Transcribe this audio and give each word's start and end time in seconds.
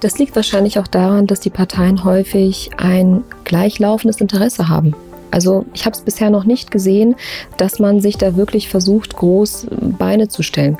Das 0.00 0.18
liegt 0.18 0.34
wahrscheinlich 0.34 0.78
auch 0.78 0.86
daran, 0.86 1.26
dass 1.26 1.40
die 1.40 1.50
Parteien 1.50 2.04
häufig 2.04 2.70
ein 2.78 3.22
gleichlaufendes 3.44 4.20
Interesse 4.20 4.68
haben. 4.68 4.94
Also 5.30 5.66
ich 5.74 5.84
habe 5.84 5.94
es 5.94 6.02
bisher 6.02 6.30
noch 6.30 6.44
nicht 6.44 6.70
gesehen, 6.70 7.14
dass 7.56 7.78
man 7.78 8.00
sich 8.00 8.16
da 8.16 8.34
wirklich 8.34 8.68
versucht, 8.68 9.14
groß 9.16 9.68
Beine 9.98 10.28
zu 10.28 10.42
stellen 10.42 10.78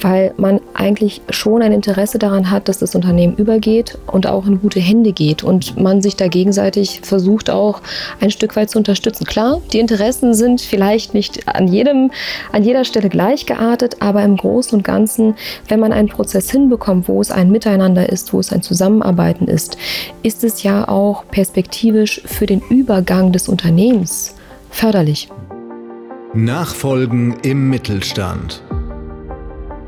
weil 0.00 0.34
man 0.36 0.60
eigentlich 0.74 1.22
schon 1.30 1.62
ein 1.62 1.72
Interesse 1.72 2.18
daran 2.18 2.50
hat, 2.50 2.68
dass 2.68 2.78
das 2.78 2.94
Unternehmen 2.94 3.36
übergeht 3.36 3.98
und 4.06 4.26
auch 4.26 4.46
in 4.46 4.60
gute 4.60 4.80
Hände 4.80 5.12
geht 5.12 5.42
und 5.42 5.80
man 5.80 6.02
sich 6.02 6.16
da 6.16 6.28
gegenseitig 6.28 7.00
versucht 7.02 7.50
auch 7.50 7.80
ein 8.20 8.30
Stück 8.30 8.56
weit 8.56 8.70
zu 8.70 8.78
unterstützen. 8.78 9.24
Klar, 9.24 9.60
die 9.72 9.78
Interessen 9.78 10.34
sind 10.34 10.60
vielleicht 10.60 11.14
nicht 11.14 11.48
an 11.48 11.68
jedem, 11.68 12.10
an 12.52 12.64
jeder 12.64 12.84
Stelle 12.84 13.08
gleich 13.08 13.46
geartet, 13.46 13.96
aber 14.00 14.22
im 14.22 14.36
Großen 14.36 14.76
und 14.76 14.84
Ganzen, 14.84 15.34
wenn 15.68 15.80
man 15.80 15.92
einen 15.92 16.08
Prozess 16.08 16.50
hinbekommt, 16.50 17.08
wo 17.08 17.20
es 17.20 17.30
ein 17.30 17.50
Miteinander 17.50 18.08
ist, 18.08 18.32
wo 18.32 18.40
es 18.40 18.52
ein 18.52 18.62
Zusammenarbeiten 18.62 19.46
ist, 19.46 19.76
ist 20.22 20.44
es 20.44 20.62
ja 20.62 20.88
auch 20.88 21.24
perspektivisch 21.28 22.20
für 22.24 22.46
den 22.46 22.60
Übergang 22.68 23.32
des 23.32 23.48
Unternehmens 23.48 24.34
förderlich. 24.70 25.28
Nachfolgen 26.34 27.36
im 27.42 27.70
Mittelstand. 27.70 28.60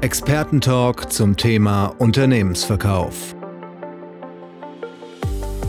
Expertentalk 0.06 1.12
zum 1.12 1.37
Thema 1.37 1.87
Unternehmensverkauf. 1.98 3.34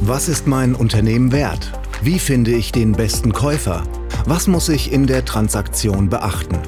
Was 0.02 0.30
ist 0.30 0.46
mein 0.46 0.76
Unternehmen 0.76 1.32
wert? 1.32 1.72
Wie 2.04 2.20
finde 2.20 2.52
ich 2.52 2.72
den 2.72 2.92
besten 2.92 3.34
Käufer? 3.34 3.82
Was 4.28 4.46
muss 4.46 4.70
ich 4.70 4.92
in 4.92 5.08
der 5.08 5.26
Transaktion 5.26 6.08
beachten? 6.10 6.60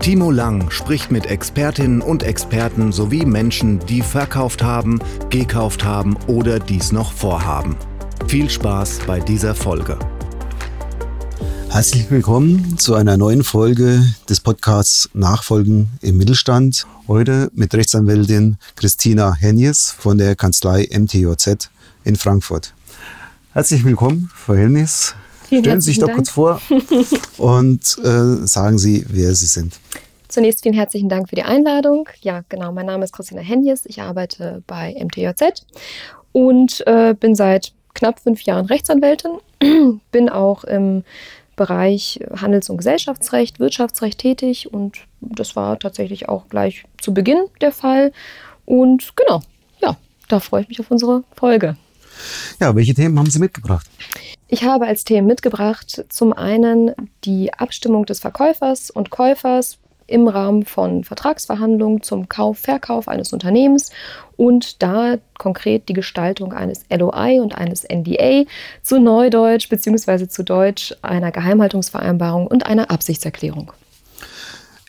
Timo 0.00 0.30
Lang 0.30 0.70
spricht 0.70 1.10
mit 1.10 1.26
Expertinnen 1.26 2.00
und 2.00 2.22
Experten 2.22 2.90
sowie 2.90 3.26
Menschen, 3.26 3.80
die 3.80 4.00
verkauft 4.00 4.62
haben, 4.62 4.98
gekauft 5.28 5.84
haben 5.84 6.16
oder 6.26 6.58
dies 6.58 6.90
noch 6.90 7.12
vorhaben. 7.12 7.76
Viel 8.28 8.48
Spaß 8.48 9.00
bei 9.06 9.20
dieser 9.20 9.54
Folge. 9.54 9.98
Herzlich 11.68 12.10
willkommen 12.10 12.78
zu 12.78 12.94
einer 12.94 13.18
neuen 13.18 13.44
Folge 13.44 14.02
des 14.26 14.40
Podcasts 14.40 15.10
Nachfolgen 15.12 15.90
im 16.00 16.16
Mittelstand. 16.16 16.86
Heute 17.06 17.50
mit 17.52 17.74
Rechtsanwältin 17.74 18.56
Christina 18.76 19.34
Hennies 19.34 19.90
von 19.90 20.16
der 20.16 20.34
Kanzlei 20.34 20.88
MTJZ 20.90 21.68
in 22.02 22.16
Frankfurt. 22.16 22.72
Herzlich 23.52 23.84
willkommen, 23.84 24.30
Frau 24.34 24.54
Hennies. 24.54 25.14
Stellen 25.46 25.82
Sie 25.82 25.90
sich 25.90 25.98
doch 25.98 26.06
Dank. 26.06 26.16
kurz 26.16 26.30
vor 26.30 26.62
und 27.36 27.98
äh, 28.02 28.46
sagen 28.46 28.78
Sie, 28.78 29.04
wer 29.10 29.34
Sie 29.34 29.44
sind. 29.44 29.78
Zunächst 30.28 30.62
vielen 30.62 30.74
herzlichen 30.74 31.10
Dank 31.10 31.28
für 31.28 31.36
die 31.36 31.42
Einladung. 31.42 32.08
Ja, 32.22 32.42
genau, 32.48 32.72
mein 32.72 32.86
Name 32.86 33.04
ist 33.04 33.12
Christina 33.12 33.42
Hennies. 33.42 33.84
Ich 33.84 34.00
arbeite 34.00 34.62
bei 34.66 34.96
MTJZ 34.98 35.66
und 36.32 36.86
äh, 36.86 37.12
bin 37.12 37.34
seit 37.34 37.74
knapp 37.92 38.18
fünf 38.18 38.40
Jahren 38.44 38.64
Rechtsanwältin. 38.64 39.32
bin 40.10 40.30
auch 40.30 40.64
im 40.64 41.04
Bereich 41.56 42.20
Handels- 42.40 42.70
und 42.70 42.78
Gesellschaftsrecht, 42.78 43.60
Wirtschaftsrecht 43.60 44.18
tätig 44.18 44.72
und 44.72 44.98
das 45.20 45.56
war 45.56 45.78
tatsächlich 45.78 46.28
auch 46.28 46.48
gleich 46.48 46.84
zu 47.00 47.14
Beginn 47.14 47.44
der 47.60 47.72
Fall. 47.72 48.12
Und 48.64 49.14
genau, 49.16 49.42
ja, 49.80 49.96
da 50.28 50.40
freue 50.40 50.62
ich 50.62 50.68
mich 50.68 50.80
auf 50.80 50.90
unsere 50.90 51.24
Folge. 51.36 51.76
Ja, 52.60 52.74
welche 52.74 52.94
Themen 52.94 53.18
haben 53.18 53.30
Sie 53.30 53.38
mitgebracht? 53.38 53.86
Ich 54.48 54.64
habe 54.64 54.86
als 54.86 55.04
Themen 55.04 55.26
mitgebracht 55.26 56.04
zum 56.08 56.32
einen 56.32 56.92
die 57.24 57.52
Abstimmung 57.54 58.06
des 58.06 58.20
Verkäufers 58.20 58.90
und 58.90 59.10
Käufers 59.10 59.78
im 60.06 60.28
Rahmen 60.28 60.64
von 60.64 61.04
Vertragsverhandlungen 61.04 62.02
zum 62.02 62.28
Kauf, 62.28 62.58
Verkauf 62.58 63.08
eines 63.08 63.32
Unternehmens 63.32 63.90
und 64.36 64.82
da 64.82 65.16
konkret 65.38 65.88
die 65.88 65.92
Gestaltung 65.92 66.52
eines 66.52 66.84
LOI 66.90 67.40
und 67.40 67.56
eines 67.56 67.84
NDA 67.84 68.44
zu 68.82 69.00
Neudeutsch 69.00 69.68
bzw. 69.68 70.28
zu 70.28 70.42
Deutsch 70.42 70.94
einer 71.02 71.32
Geheimhaltungsvereinbarung 71.32 72.46
und 72.46 72.66
einer 72.66 72.90
Absichtserklärung. 72.90 73.72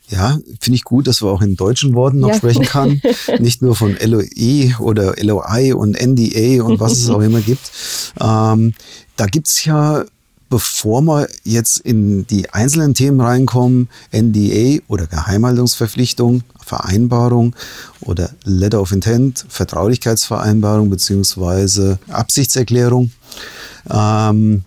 Ja, 0.10 0.38
finde 0.60 0.76
ich 0.76 0.84
gut, 0.84 1.08
dass 1.08 1.24
wir 1.24 1.30
auch 1.30 1.42
in 1.42 1.56
deutschen 1.56 1.96
Worten 1.96 2.20
noch 2.20 2.30
ja. 2.30 2.36
sprechen 2.36 2.64
kann. 2.64 3.02
Nicht 3.40 3.62
nur 3.62 3.76
von 3.76 3.98
LOE 4.00 4.76
oder 4.80 5.16
LOI 5.18 5.74
und 5.74 6.00
NDA 6.00 6.64
und 6.64 6.80
was 6.80 6.94
es 6.94 7.10
auch 7.10 7.22
immer 7.22 7.42
gibt. 7.42 7.72
Ähm, 8.20 8.74
da 9.16 9.26
es 9.26 9.66
ja 9.66 10.06
bevor 10.50 11.02
wir 11.02 11.28
jetzt 11.44 11.78
in 11.80 12.28
die 12.28 12.50
einzelnen 12.52 12.94
Themen 12.94 13.20
reinkommen, 13.20 13.90
NDA 14.14 14.82
oder 14.88 15.08
Geheimhaltungsverpflichtung, 15.08 16.44
Vereinbarung 16.64 17.56
oder 18.02 18.32
Letter 18.44 18.82
of 18.82 18.92
Intent, 18.92 19.46
Vertraulichkeitsvereinbarung 19.50 20.90
beziehungsweise 20.90 22.00
Absichtserklärung, 22.10 23.12
ähm, 23.90 24.64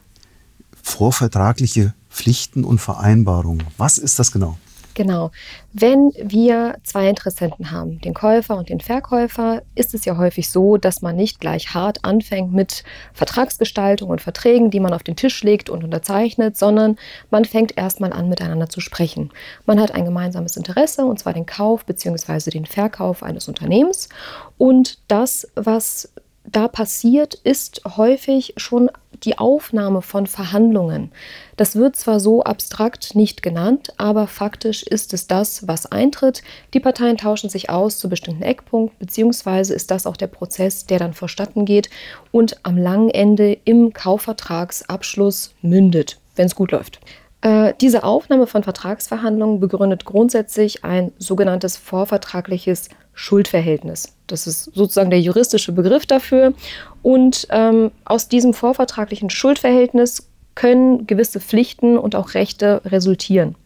vorvertragliche 0.82 1.94
Pflichten 2.10 2.64
und 2.64 2.80
Vereinbarungen. 2.80 3.64
Was 3.76 3.98
ist 3.98 4.18
das 4.18 4.32
genau? 4.32 4.58
Genau. 4.98 5.30
Wenn 5.72 6.10
wir 6.20 6.76
zwei 6.82 7.08
Interessenten 7.08 7.70
haben, 7.70 8.00
den 8.00 8.14
Käufer 8.14 8.56
und 8.56 8.68
den 8.68 8.80
Verkäufer, 8.80 9.62
ist 9.76 9.94
es 9.94 10.04
ja 10.04 10.16
häufig 10.16 10.50
so, 10.50 10.76
dass 10.76 11.02
man 11.02 11.14
nicht 11.14 11.38
gleich 11.38 11.72
hart 11.72 12.04
anfängt 12.04 12.52
mit 12.52 12.82
Vertragsgestaltung 13.12 14.10
und 14.10 14.20
Verträgen, 14.20 14.72
die 14.72 14.80
man 14.80 14.92
auf 14.92 15.04
den 15.04 15.14
Tisch 15.14 15.44
legt 15.44 15.70
und 15.70 15.84
unterzeichnet, 15.84 16.56
sondern 16.56 16.96
man 17.30 17.44
fängt 17.44 17.78
erstmal 17.78 18.12
an, 18.12 18.28
miteinander 18.28 18.68
zu 18.68 18.80
sprechen. 18.80 19.30
Man 19.66 19.80
hat 19.80 19.92
ein 19.92 20.04
gemeinsames 20.04 20.56
Interesse, 20.56 21.04
und 21.04 21.20
zwar 21.20 21.32
den 21.32 21.46
Kauf 21.46 21.84
bzw. 21.84 22.50
den 22.50 22.66
Verkauf 22.66 23.22
eines 23.22 23.46
Unternehmens. 23.46 24.08
Und 24.56 24.98
das, 25.06 25.46
was 25.54 26.12
da 26.52 26.68
passiert, 26.68 27.34
ist 27.34 27.82
häufig 27.96 28.54
schon 28.56 28.90
die 29.24 29.38
Aufnahme 29.38 30.02
von 30.02 30.26
Verhandlungen. 30.26 31.10
Das 31.56 31.76
wird 31.76 31.96
zwar 31.96 32.20
so 32.20 32.42
abstrakt 32.42 33.14
nicht 33.14 33.42
genannt, 33.42 33.92
aber 33.96 34.26
faktisch 34.26 34.82
ist 34.82 35.12
es 35.12 35.26
das, 35.26 35.66
was 35.66 35.86
eintritt. 35.86 36.42
Die 36.74 36.80
Parteien 36.80 37.16
tauschen 37.16 37.50
sich 37.50 37.68
aus 37.70 37.98
zu 37.98 38.08
bestimmten 38.08 38.42
Eckpunkten, 38.42 38.98
beziehungsweise 38.98 39.74
ist 39.74 39.90
das 39.90 40.06
auch 40.06 40.16
der 40.16 40.28
Prozess, 40.28 40.86
der 40.86 40.98
dann 40.98 41.14
vorstatten 41.14 41.64
geht 41.64 41.90
und 42.30 42.58
am 42.62 42.76
langen 42.76 43.10
Ende 43.10 43.58
im 43.64 43.92
Kaufvertragsabschluss 43.92 45.54
mündet, 45.62 46.18
wenn 46.36 46.46
es 46.46 46.54
gut 46.54 46.70
läuft. 46.70 47.00
Äh, 47.40 47.74
diese 47.80 48.02
Aufnahme 48.02 48.46
von 48.46 48.64
Vertragsverhandlungen 48.64 49.60
begründet 49.60 50.04
grundsätzlich 50.04 50.84
ein 50.84 51.12
sogenanntes 51.18 51.76
vorvertragliches 51.76 52.88
Schuldverhältnis. 53.18 54.14
Das 54.28 54.46
ist 54.46 54.70
sozusagen 54.76 55.10
der 55.10 55.20
juristische 55.20 55.72
Begriff 55.72 56.06
dafür. 56.06 56.54
Und 57.02 57.48
ähm, 57.50 57.90
aus 58.04 58.28
diesem 58.28 58.54
vorvertraglichen 58.54 59.28
Schuldverhältnis 59.28 60.28
können 60.54 61.08
gewisse 61.08 61.40
Pflichten 61.40 61.98
und 61.98 62.14
auch 62.14 62.34
Rechte 62.34 62.80
resultieren. 62.84 63.56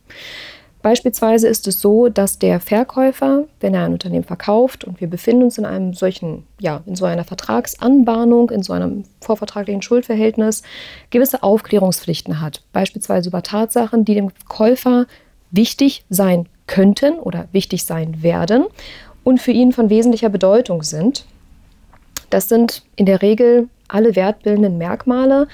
Beispielsweise 0.80 1.48
ist 1.48 1.68
es 1.68 1.82
so, 1.82 2.08
dass 2.08 2.38
der 2.38 2.60
Verkäufer, 2.60 3.44
wenn 3.60 3.74
er 3.74 3.84
ein 3.84 3.92
Unternehmen 3.92 4.24
verkauft 4.24 4.84
und 4.84 5.02
wir 5.02 5.08
befinden 5.08 5.44
uns 5.44 5.58
in 5.58 5.66
einem 5.66 5.92
solchen, 5.92 6.44
ja, 6.58 6.82
in 6.86 6.96
so 6.96 7.04
einer 7.04 7.24
Vertragsanbahnung, 7.24 8.50
in 8.50 8.62
so 8.62 8.72
einem 8.72 9.04
vorvertraglichen 9.20 9.82
Schuldverhältnis, 9.82 10.62
gewisse 11.10 11.42
Aufklärungspflichten 11.42 12.40
hat. 12.40 12.62
Beispielsweise 12.72 13.28
über 13.28 13.42
Tatsachen, 13.42 14.06
die 14.06 14.14
dem 14.14 14.30
Käufer 14.48 15.06
wichtig 15.50 16.04
sein 16.08 16.48
könnten 16.66 17.18
oder 17.18 17.48
wichtig 17.52 17.84
sein 17.84 18.22
werden 18.22 18.64
und 19.24 19.40
für 19.40 19.52
ihn 19.52 19.72
von 19.72 19.90
wesentlicher 19.90 20.28
Bedeutung 20.28 20.82
sind. 20.82 21.24
Das 22.30 22.48
sind 22.48 22.82
in 22.96 23.06
der 23.06 23.22
Regel 23.22 23.68
alle 23.88 24.16
wertbildenden 24.16 24.78
Merkmale, 24.78 25.48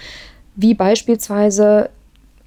wie 0.55 0.75
beispielsweise 0.75 1.91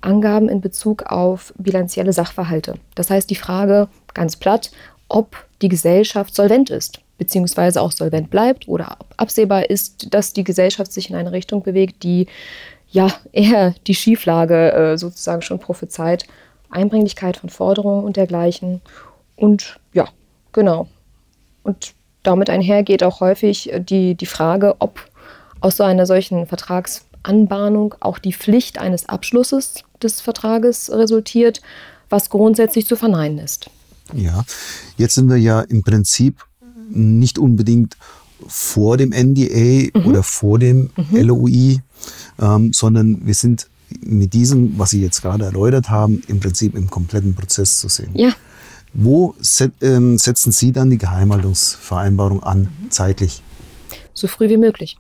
Angaben 0.01 0.49
in 0.49 0.61
Bezug 0.61 1.03
auf 1.03 1.53
bilanzielle 1.57 2.13
Sachverhalte. 2.13 2.75
Das 2.95 3.09
heißt 3.09 3.29
die 3.29 3.35
Frage 3.35 3.87
ganz 4.13 4.35
platt, 4.35 4.71
ob 5.09 5.45
die 5.61 5.69
Gesellschaft 5.69 6.33
solvent 6.33 6.69
ist, 6.69 7.01
beziehungsweise 7.17 7.81
auch 7.81 7.91
solvent 7.91 8.29
bleibt 8.29 8.67
oder 8.67 8.97
ob 8.99 9.13
absehbar 9.17 9.69
ist, 9.69 10.13
dass 10.13 10.33
die 10.33 10.43
Gesellschaft 10.43 10.91
sich 10.91 11.09
in 11.09 11.15
eine 11.15 11.31
Richtung 11.31 11.61
bewegt, 11.61 12.03
die 12.03 12.27
ja 12.89 13.13
eher 13.31 13.75
die 13.87 13.95
Schieflage 13.95 14.71
äh, 14.73 14.97
sozusagen 14.97 15.41
schon 15.41 15.59
prophezeit. 15.59 16.25
Einbringlichkeit 16.69 17.37
von 17.37 17.49
Forderungen 17.49 18.05
und 18.05 18.17
dergleichen. 18.17 18.81
Und 19.35 19.79
ja, 19.93 20.07
genau. 20.53 20.87
Und 21.63 21.93
damit 22.23 22.49
einhergeht 22.49 23.03
auch 23.03 23.19
häufig 23.19 23.71
die, 23.79 24.15
die 24.15 24.25
Frage, 24.25 24.75
ob 24.79 25.09
aus 25.59 25.77
so 25.77 25.83
einer 25.83 26.05
solchen 26.05 26.47
Vertragsanbahnung 26.47 27.95
auch 27.99 28.19
die 28.19 28.33
Pflicht 28.33 28.79
eines 28.79 29.07
Abschlusses 29.07 29.83
des 30.01 30.21
Vertrages 30.21 30.91
resultiert, 30.91 31.61
was 32.09 32.29
grundsätzlich 32.29 32.87
zu 32.87 32.95
verneinen 32.95 33.39
ist. 33.39 33.69
Ja, 34.13 34.43
jetzt 34.97 35.15
sind 35.15 35.29
wir 35.29 35.37
ja 35.37 35.61
im 35.61 35.83
Prinzip 35.83 36.43
nicht 36.89 37.39
unbedingt 37.39 37.95
vor 38.47 38.97
dem 38.97 39.11
NDA 39.11 39.89
mhm. 39.93 40.05
oder 40.05 40.23
vor 40.23 40.59
dem 40.59 40.89
mhm. 40.95 41.21
LOI, 41.21 41.79
ähm, 42.39 42.73
sondern 42.73 43.25
wir 43.25 43.35
sind 43.35 43.67
mit 44.01 44.33
diesem, 44.33 44.77
was 44.77 44.91
Sie 44.91 45.01
jetzt 45.01 45.21
gerade 45.21 45.45
erläutert 45.45 45.89
haben, 45.89 46.21
im 46.27 46.39
Prinzip 46.39 46.75
im 46.75 46.89
kompletten 46.89 47.35
Prozess 47.35 47.79
zu 47.79 47.89
sehen. 47.89 48.11
Ja. 48.13 48.33
Wo 48.93 49.35
set, 49.39 49.71
ähm, 49.81 50.17
setzen 50.17 50.51
Sie 50.51 50.71
dann 50.71 50.89
die 50.89 50.97
Geheimhaltungsvereinbarung 50.97 52.43
an, 52.43 52.69
mhm. 52.81 52.91
zeitlich? 52.91 53.41
so 54.13 54.27
früh 54.27 54.49
wie 54.49 54.57
möglich. 54.57 54.97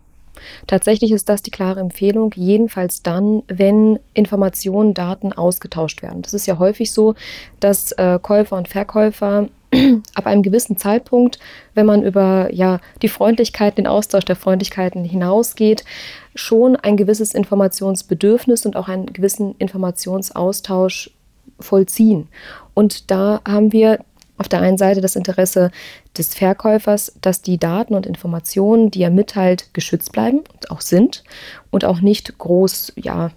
Tatsächlich 0.65 1.11
ist 1.11 1.29
das 1.29 1.43
die 1.43 1.51
klare 1.51 1.79
Empfehlung, 1.79 2.33
jedenfalls 2.35 3.03
dann, 3.03 3.43
wenn 3.47 3.99
Informationen, 4.13 4.93
Daten 4.93 5.33
ausgetauscht 5.33 6.01
werden. 6.01 6.23
Das 6.23 6.33
ist 6.33 6.47
ja 6.47 6.57
häufig 6.57 6.91
so, 6.91 7.13
dass 7.59 7.91
äh, 7.93 8.17
Käufer 8.19 8.57
und 8.57 8.67
Verkäufer 8.67 9.49
ab 10.15 10.25
einem 10.25 10.41
gewissen 10.41 10.77
Zeitpunkt, 10.77 11.37
wenn 11.75 11.85
man 11.85 12.03
über 12.03 12.51
ja, 12.51 12.79
die 13.03 13.07
Freundlichkeit, 13.07 13.77
den 13.77 13.87
Austausch 13.87 14.25
der 14.25 14.35
Freundlichkeiten 14.35 15.05
hinausgeht, 15.05 15.85
schon 16.33 16.75
ein 16.75 16.97
gewisses 16.97 17.35
Informationsbedürfnis 17.35 18.65
und 18.65 18.75
auch 18.75 18.87
einen 18.87 19.05
gewissen 19.05 19.55
Informationsaustausch 19.59 21.11
vollziehen. 21.61 22.27
Und 22.73 23.11
da 23.11 23.41
haben 23.47 23.71
wir 23.71 23.99
auf 24.37 24.47
der 24.47 24.61
einen 24.61 24.77
Seite 24.77 25.01
das 25.01 25.15
Interesse 25.15 25.69
des 26.17 26.33
Verkäufers, 26.33 27.13
dass 27.21 27.41
die 27.41 27.59
Daten 27.59 27.93
und 27.93 28.07
Informationen, 28.07 28.89
die 28.89 29.03
er 29.03 29.11
mitteilt, 29.11 29.73
geschützt 29.73 30.11
bleiben 30.11 30.39
und 30.39 30.71
auch 30.71 30.81
sind 30.81 31.23
und 31.69 31.85
auch 31.85 32.01
nicht 32.01 32.37
groß 32.39 32.93
ja, 32.95 33.31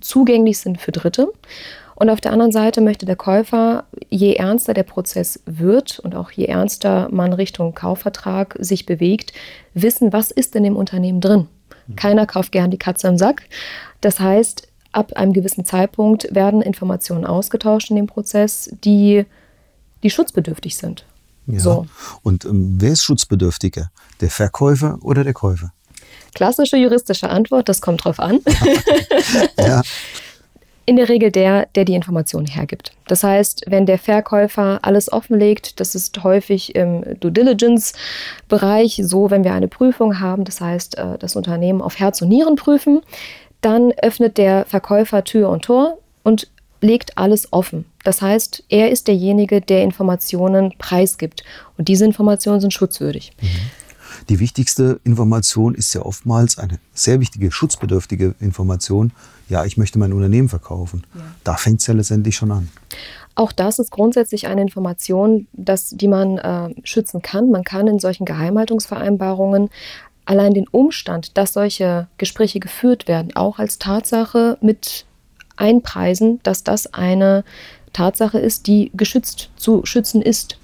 zugänglich 0.00 0.58
sind 0.58 0.80
für 0.80 0.92
Dritte. 0.92 1.32
Und 1.96 2.08
auf 2.08 2.20
der 2.20 2.32
anderen 2.32 2.52
Seite 2.52 2.80
möchte 2.80 3.04
der 3.04 3.16
Käufer, 3.16 3.84
je 4.08 4.34
ernster 4.34 4.72
der 4.72 4.84
Prozess 4.84 5.42
wird 5.44 5.98
und 5.98 6.14
auch 6.14 6.30
je 6.30 6.46
ernster 6.46 7.08
man 7.10 7.32
Richtung 7.32 7.74
Kaufvertrag 7.74 8.56
sich 8.58 8.86
bewegt, 8.86 9.32
wissen, 9.74 10.12
was 10.12 10.30
ist 10.30 10.56
in 10.56 10.62
dem 10.62 10.76
Unternehmen 10.76 11.20
drin. 11.20 11.48
Keiner 11.96 12.26
kauft 12.26 12.52
gern 12.52 12.70
die 12.70 12.78
Katze 12.78 13.08
im 13.08 13.18
Sack. 13.18 13.42
Das 14.00 14.20
heißt, 14.20 14.68
ab 14.92 15.12
einem 15.14 15.32
gewissen 15.32 15.64
Zeitpunkt 15.64 16.34
werden 16.34 16.62
Informationen 16.62 17.24
ausgetauscht 17.24 17.90
in 17.90 17.96
dem 17.96 18.06
Prozess, 18.06 18.70
die 18.84 19.24
die 20.02 20.10
schutzbedürftig 20.10 20.76
sind. 20.76 21.04
Ja. 21.46 21.60
So. 21.60 21.86
Und 22.22 22.44
ähm, 22.44 22.76
wer 22.78 22.92
ist 22.92 23.02
schutzbedürftiger? 23.02 23.90
Der 24.20 24.30
Verkäufer 24.30 24.98
oder 25.02 25.24
der 25.24 25.34
Käufer? 25.34 25.72
Klassische 26.34 26.76
juristische 26.76 27.28
Antwort, 27.28 27.68
das 27.68 27.80
kommt 27.80 28.04
drauf 28.04 28.20
an. 28.20 28.40
ja. 29.58 29.82
In 30.86 30.96
der 30.96 31.08
Regel 31.08 31.30
der, 31.30 31.66
der 31.74 31.84
die 31.84 31.94
Informationen 31.94 32.46
hergibt. 32.46 32.92
Das 33.06 33.22
heißt, 33.22 33.64
wenn 33.68 33.86
der 33.86 33.98
Verkäufer 33.98 34.80
alles 34.82 35.12
offenlegt, 35.12 35.78
das 35.78 35.94
ist 35.94 36.22
häufig 36.24 36.74
im 36.74 37.04
Due 37.20 37.30
Diligence-Bereich 37.30 39.00
so, 39.04 39.30
wenn 39.30 39.44
wir 39.44 39.52
eine 39.52 39.68
Prüfung 39.68 40.18
haben, 40.20 40.44
das 40.44 40.60
heißt, 40.60 40.98
äh, 40.98 41.18
das 41.18 41.36
Unternehmen 41.36 41.82
auf 41.82 41.98
Herz 41.98 42.22
und 42.22 42.28
Nieren 42.28 42.56
prüfen, 42.56 43.02
dann 43.60 43.92
öffnet 44.02 44.38
der 44.38 44.64
Verkäufer 44.66 45.24
Tür 45.24 45.50
und 45.50 45.64
Tor 45.64 45.98
und 46.22 46.48
legt 46.80 47.18
alles 47.18 47.52
offen. 47.52 47.84
Das 48.04 48.22
heißt, 48.22 48.64
er 48.68 48.90
ist 48.90 49.08
derjenige, 49.08 49.60
der 49.60 49.82
Informationen 49.82 50.74
preisgibt. 50.78 51.44
Und 51.76 51.88
diese 51.88 52.04
Informationen 52.04 52.60
sind 52.60 52.72
schutzwürdig. 52.72 53.32
Mhm. 53.40 53.46
Die 54.28 54.38
wichtigste 54.38 55.00
Information 55.04 55.74
ist 55.74 55.94
ja 55.94 56.02
oftmals 56.02 56.58
eine 56.58 56.78
sehr 56.92 57.20
wichtige, 57.20 57.50
schutzbedürftige 57.50 58.34
Information. 58.38 59.12
Ja, 59.48 59.64
ich 59.64 59.76
möchte 59.76 59.98
mein 59.98 60.12
Unternehmen 60.12 60.48
verkaufen. 60.48 61.04
Ja. 61.14 61.20
Da 61.42 61.54
fängt 61.56 61.80
es 61.80 61.86
ja 61.86 61.94
letztendlich 61.94 62.36
schon 62.36 62.52
an. 62.52 62.68
Auch 63.34 63.52
das 63.52 63.78
ist 63.78 63.90
grundsätzlich 63.90 64.46
eine 64.46 64.60
Information, 64.62 65.46
das, 65.52 65.90
die 65.90 66.08
man 66.08 66.38
äh, 66.38 66.74
schützen 66.84 67.22
kann. 67.22 67.50
Man 67.50 67.64
kann 67.64 67.86
in 67.86 67.98
solchen 67.98 68.24
Geheimhaltungsvereinbarungen 68.24 69.70
allein 70.24 70.54
den 70.54 70.68
Umstand, 70.68 71.36
dass 71.36 71.52
solche 71.52 72.08
Gespräche 72.18 72.60
geführt 72.60 73.08
werden, 73.08 73.34
auch 73.34 73.58
als 73.58 73.78
Tatsache 73.78 74.58
mit 74.60 75.06
einpreisen, 75.56 76.40
dass 76.42 76.64
das 76.64 76.92
eine 76.94 77.44
Tatsache 77.92 78.38
ist, 78.38 78.66
die 78.66 78.90
geschützt 78.94 79.50
zu 79.56 79.84
schützen 79.84 80.22
ist. 80.22 80.58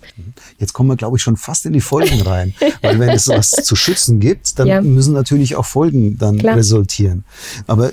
Jetzt 0.58 0.72
kommen 0.72 0.88
wir, 0.88 0.96
glaube 0.96 1.16
ich, 1.16 1.22
schon 1.22 1.36
fast 1.36 1.66
in 1.66 1.72
die 1.72 1.80
Folgen 1.80 2.22
rein. 2.22 2.54
Weil 2.82 2.98
wenn 2.98 3.10
es 3.10 3.28
was 3.28 3.50
zu 3.50 3.74
schützen 3.76 4.20
gibt, 4.20 4.58
dann 4.58 4.68
ja. 4.68 4.80
müssen 4.80 5.12
natürlich 5.12 5.56
auch 5.56 5.64
Folgen 5.64 6.18
dann 6.18 6.38
Klar. 6.38 6.56
resultieren. 6.56 7.24
Aber 7.66 7.90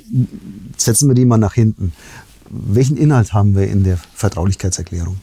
setzen 0.78 1.10
wir 1.10 1.16
die 1.16 1.26
mal 1.26 1.38
nach 1.38 1.56
hinten. 1.56 1.94
Welchen 2.50 2.98
Inhalt 2.98 3.34
haben 3.34 3.56
wir 3.56 3.68
in 3.68 3.84
der 3.84 3.98
Vertraulichkeitserklärung? 3.98 5.18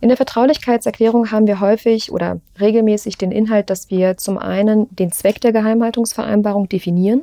In 0.00 0.08
der 0.08 0.18
Vertraulichkeitserklärung 0.18 1.30
haben 1.30 1.46
wir 1.46 1.60
häufig 1.60 2.12
oder 2.12 2.38
regelmäßig 2.60 3.16
den 3.16 3.32
Inhalt, 3.32 3.70
dass 3.70 3.88
wir 3.88 4.18
zum 4.18 4.36
einen 4.36 4.86
den 4.94 5.10
Zweck 5.12 5.40
der 5.40 5.52
Geheimhaltungsvereinbarung 5.52 6.68
definieren, 6.68 7.22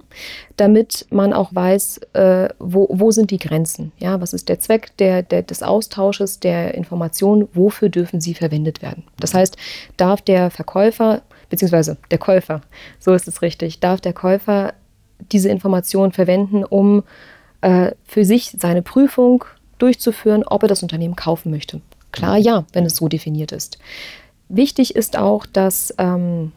damit 0.58 1.06
man 1.12 1.32
auch 1.32 1.54
weiß, 1.54 2.00
äh, 2.14 2.50
wo, 2.58 2.88
wo 2.92 3.12
sind 3.12 3.30
die 3.30 3.38
Grenzen. 3.38 3.92
Ja, 4.00 4.20
was 4.20 4.34
ist 4.34 4.50
der 4.50 4.60
Zweck 4.60 4.98
der, 4.98 5.22
der, 5.22 5.44
des 5.44 5.62
Austausches 5.62 6.40
der 6.40 6.74
Informationen, 6.74 7.48
wofür 7.54 7.90
dürfen 7.90 8.20
sie 8.20 8.34
verwendet 8.34 8.82
werden. 8.82 9.04
Das 9.20 9.36
heißt, 9.36 9.58
darf 9.98 10.22
der 10.22 10.50
Verkäufer 10.50 11.22
beziehungsweise 11.52 11.98
der 12.10 12.18
Käufer, 12.18 12.62
so 12.98 13.14
ist 13.14 13.28
es 13.28 13.44
richtig, 13.44 13.80
darf 13.80 14.02
der 14.02 14.14
Käufer 14.14 14.74
diese 15.32 15.50
Informationen 15.50 16.12
verwenden, 16.12 16.64
um 16.64 17.04
äh, 17.62 17.92
für 18.06 18.26
sich 18.26 18.56
seine 18.60 18.82
Prüfung 18.82 19.46
durchzuführen, 19.78 20.44
ob 20.44 20.64
er 20.64 20.70
das 20.70 20.84
Unternehmen 20.84 21.16
kaufen 21.16 21.52
möchte. 21.52 21.82
Klar 22.12 22.38
ja, 22.38 22.66
wenn 22.74 22.86
es 22.86 22.98
so 22.98 23.08
definiert 23.08 23.52
ist. 23.52 23.80
Wichtig 24.50 24.96
ist 24.96 25.18
auch, 25.18 25.46
dass 25.46 25.94
ähm, 25.98 26.52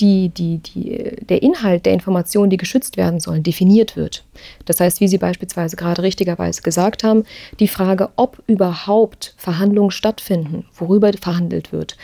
die, 0.00 0.28
die, 0.28 0.58
die, 0.58 1.16
der 1.26 1.42
Inhalt 1.42 1.86
der 1.86 1.94
Informationen, 1.94 2.50
die 2.50 2.58
geschützt 2.58 2.96
werden 2.96 3.18
sollen, 3.18 3.42
definiert 3.42 3.96
wird. 3.96 4.24
Das 4.66 4.80
heißt, 4.80 5.00
wie 5.00 5.08
Sie 5.08 5.18
beispielsweise 5.18 5.76
gerade 5.76 6.02
richtigerweise 6.02 6.62
gesagt 6.62 7.02
haben, 7.02 7.24
die 7.60 7.68
Frage, 7.68 8.10
ob 8.16 8.42
überhaupt 8.46 9.34
Verhandlungen 9.38 9.90
stattfinden, 9.90 10.66
worüber 10.74 11.12
verhandelt 11.14 11.72
wird, 11.72 11.96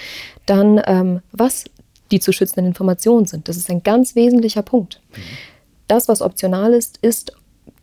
dann 0.47 0.81
ähm, 0.87 1.21
was 1.33 1.65
die 2.11 2.21
zu 2.21 2.33
schützenden 2.33 2.67
Informationen 2.67 3.27
sind. 3.27 3.49
Das 3.49 3.57
ist 3.57 3.71
ein 3.71 3.83
ganz 3.83 4.15
wesentlicher 4.15 4.63
Punkt. 4.63 5.01
Das, 5.89 6.09
was 6.09 6.23
optional 6.23 6.73
ist, 6.75 6.99
ist 7.03 7.33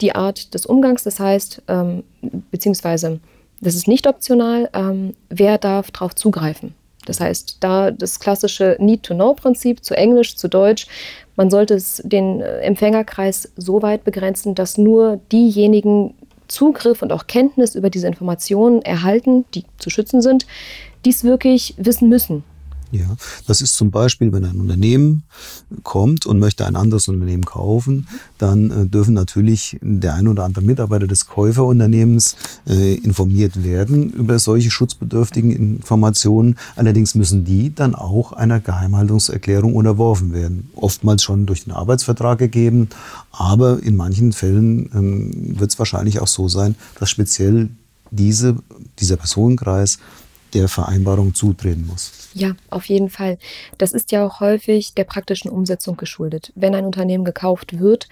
die 0.02 0.16
Art 0.16 0.54
des 0.54 0.66
Umgangs, 0.66 1.04
das 1.04 1.20
heißt, 1.20 1.64
ähm, 1.68 2.04
beziehungsweise 2.52 3.20
das 3.62 3.76
ist 3.76 3.88
nicht 3.88 4.08
optional. 4.08 4.70
Ähm, 4.74 5.14
wer 5.30 5.58
darf 5.58 5.92
darauf 5.92 6.16
zugreifen? 6.16 6.74
Das 7.06 7.20
heißt, 7.20 7.58
da 7.60 7.92
das 7.92 8.20
klassische 8.20 8.78
Need-to-Know-Prinzip 8.80 9.84
zu 9.84 9.96
Englisch, 9.96 10.36
zu 10.36 10.48
Deutsch, 10.48 10.88
man 11.36 11.50
sollte 11.50 11.74
es 11.74 12.02
den 12.06 12.42
äh, 12.42 12.60
Empfängerkreis 12.60 13.52
so 13.56 13.82
weit 13.82 14.04
begrenzen, 14.04 14.56
dass 14.56 14.78
nur 14.78 15.20
diejenigen 15.32 16.14
Zugriff 16.48 17.02
und 17.02 17.12
auch 17.12 17.28
Kenntnis 17.28 17.76
über 17.76 17.90
diese 17.90 18.08
Informationen 18.08 18.82
erhalten, 18.82 19.46
die 19.54 19.66
zu 19.78 19.90
schützen 19.90 20.22
sind, 20.22 20.46
dies 21.06 21.24
wirklich 21.24 21.76
wissen 21.78 22.10
müssen. 22.10 22.44
Ja, 22.92 23.16
das 23.46 23.62
ist 23.62 23.76
zum 23.76 23.92
Beispiel, 23.92 24.34
wenn 24.34 24.44
ein 24.46 24.60
Unternehmen 24.60 25.24
kommt 25.84 26.26
und 26.26 26.40
möchte 26.40 26.66
ein 26.66 26.76
anderes 26.76 27.08
Unternehmen 27.08 27.46
kaufen, 27.46 28.08
dann 28.40 28.72
äh, 28.72 28.86
dürfen 28.88 29.14
natürlich 29.14 29.78
der 29.82 30.16
ein 30.16 30.28
oder 30.28 30.44
andere 30.44 30.64
Mitarbeiter 30.64 31.06
des 31.06 31.28
Käuferunternehmens 31.28 32.36
äh, 32.68 32.96
informiert 32.96 33.64
werden 33.64 34.10
über 34.12 34.40
solche 34.40 34.72
schutzbedürftigen 34.72 35.52
Informationen. 35.52 36.56
Allerdings 36.76 37.14
müssen 37.14 37.46
die 37.46 37.74
dann 37.76 37.94
auch 37.94 38.34
einer 38.34 38.60
Geheimhaltungserklärung 38.60 39.76
unterworfen 39.76 40.34
werden. 40.34 40.72
Oftmals 40.76 41.22
schon 41.22 41.46
durch 41.46 41.66
den 41.66 41.74
Arbeitsvertrag 41.74 42.40
gegeben, 42.40 42.90
aber 43.32 43.84
in 43.84 43.96
manchen 43.96 44.34
Fällen 44.34 44.90
ähm, 44.96 45.60
wird 45.60 45.70
es 45.70 45.78
wahrscheinlich 45.78 46.22
auch 46.22 46.28
so 46.28 46.48
sein, 46.48 46.74
dass 47.00 47.12
speziell 47.12 47.70
diese, 48.10 48.56
dieser 48.98 49.18
Personenkreis 49.18 50.00
der 50.54 50.68
Vereinbarung 50.68 51.34
zutreten 51.34 51.86
muss. 51.88 52.30
Ja, 52.34 52.52
auf 52.70 52.86
jeden 52.86 53.10
Fall. 53.10 53.38
Das 53.78 53.94
ist 53.94 54.12
ja 54.12 54.26
auch 54.26 54.40
häufig 54.40 54.94
der 54.94 55.04
praktischen 55.04 55.50
Umsetzung 55.50 55.98
geschuldet. 55.98 56.52
Wenn 56.56 56.76
ein 56.76 56.86
Unternehmen 56.86 57.26
gekauft 57.26 57.80
wird, 57.80 58.08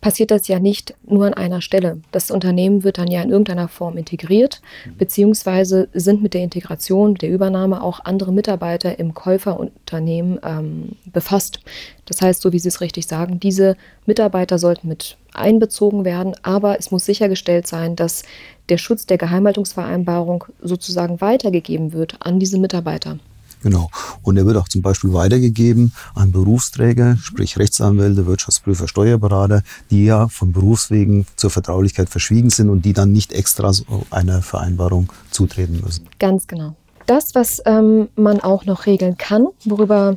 passiert 0.00 0.30
das 0.30 0.48
ja 0.48 0.58
nicht 0.58 0.94
nur 1.06 1.26
an 1.26 1.34
einer 1.34 1.60
Stelle. 1.60 2.00
Das 2.10 2.30
Unternehmen 2.30 2.84
wird 2.84 2.98
dann 2.98 3.08
ja 3.08 3.22
in 3.22 3.30
irgendeiner 3.30 3.68
Form 3.68 3.96
integriert, 3.96 4.62
beziehungsweise 4.96 5.88
sind 5.92 6.22
mit 6.22 6.34
der 6.34 6.42
Integration, 6.42 7.14
der 7.14 7.30
Übernahme 7.30 7.82
auch 7.82 8.00
andere 8.04 8.32
Mitarbeiter 8.32 8.98
im 8.98 9.14
Käuferunternehmen 9.14 10.40
ähm, 10.42 10.92
befasst. 11.04 11.60
Das 12.06 12.22
heißt, 12.22 12.40
so 12.40 12.52
wie 12.52 12.58
Sie 12.58 12.68
es 12.68 12.80
richtig 12.80 13.06
sagen, 13.06 13.40
diese 13.40 13.76
Mitarbeiter 14.06 14.58
sollten 14.58 14.88
mit 14.88 15.16
einbezogen 15.32 16.04
werden, 16.04 16.34
aber 16.42 16.78
es 16.78 16.90
muss 16.90 17.04
sichergestellt 17.04 17.66
sein, 17.66 17.94
dass 17.94 18.22
der 18.70 18.78
Schutz 18.78 19.06
der 19.06 19.18
Geheimhaltungsvereinbarung 19.18 20.44
sozusagen 20.62 21.20
weitergegeben 21.20 21.92
wird 21.92 22.16
an 22.20 22.38
diese 22.38 22.58
Mitarbeiter. 22.58 23.18
Genau. 23.62 23.90
Und 24.22 24.36
er 24.38 24.46
wird 24.46 24.56
auch 24.56 24.68
zum 24.68 24.80
Beispiel 24.80 25.12
weitergegeben 25.12 25.92
an 26.14 26.32
Berufsträger, 26.32 27.18
sprich 27.20 27.58
Rechtsanwälte, 27.58 28.26
Wirtschaftsprüfer, 28.26 28.88
Steuerberater, 28.88 29.62
die 29.90 30.06
ja 30.06 30.28
von 30.28 30.52
Berufswegen 30.52 31.26
zur 31.36 31.50
Vertraulichkeit 31.50 32.08
verschwiegen 32.08 32.50
sind 32.50 32.70
und 32.70 32.86
die 32.86 32.94
dann 32.94 33.12
nicht 33.12 33.32
extra 33.32 33.72
so 33.72 34.06
einer 34.10 34.40
Vereinbarung 34.40 35.12
zutreten 35.30 35.82
müssen. 35.84 36.08
Ganz 36.18 36.46
genau. 36.46 36.74
Das, 37.06 37.34
was 37.34 37.60
ähm, 37.66 38.08
man 38.16 38.40
auch 38.40 38.64
noch 38.64 38.86
regeln 38.86 39.18
kann, 39.18 39.48
worüber, 39.64 40.16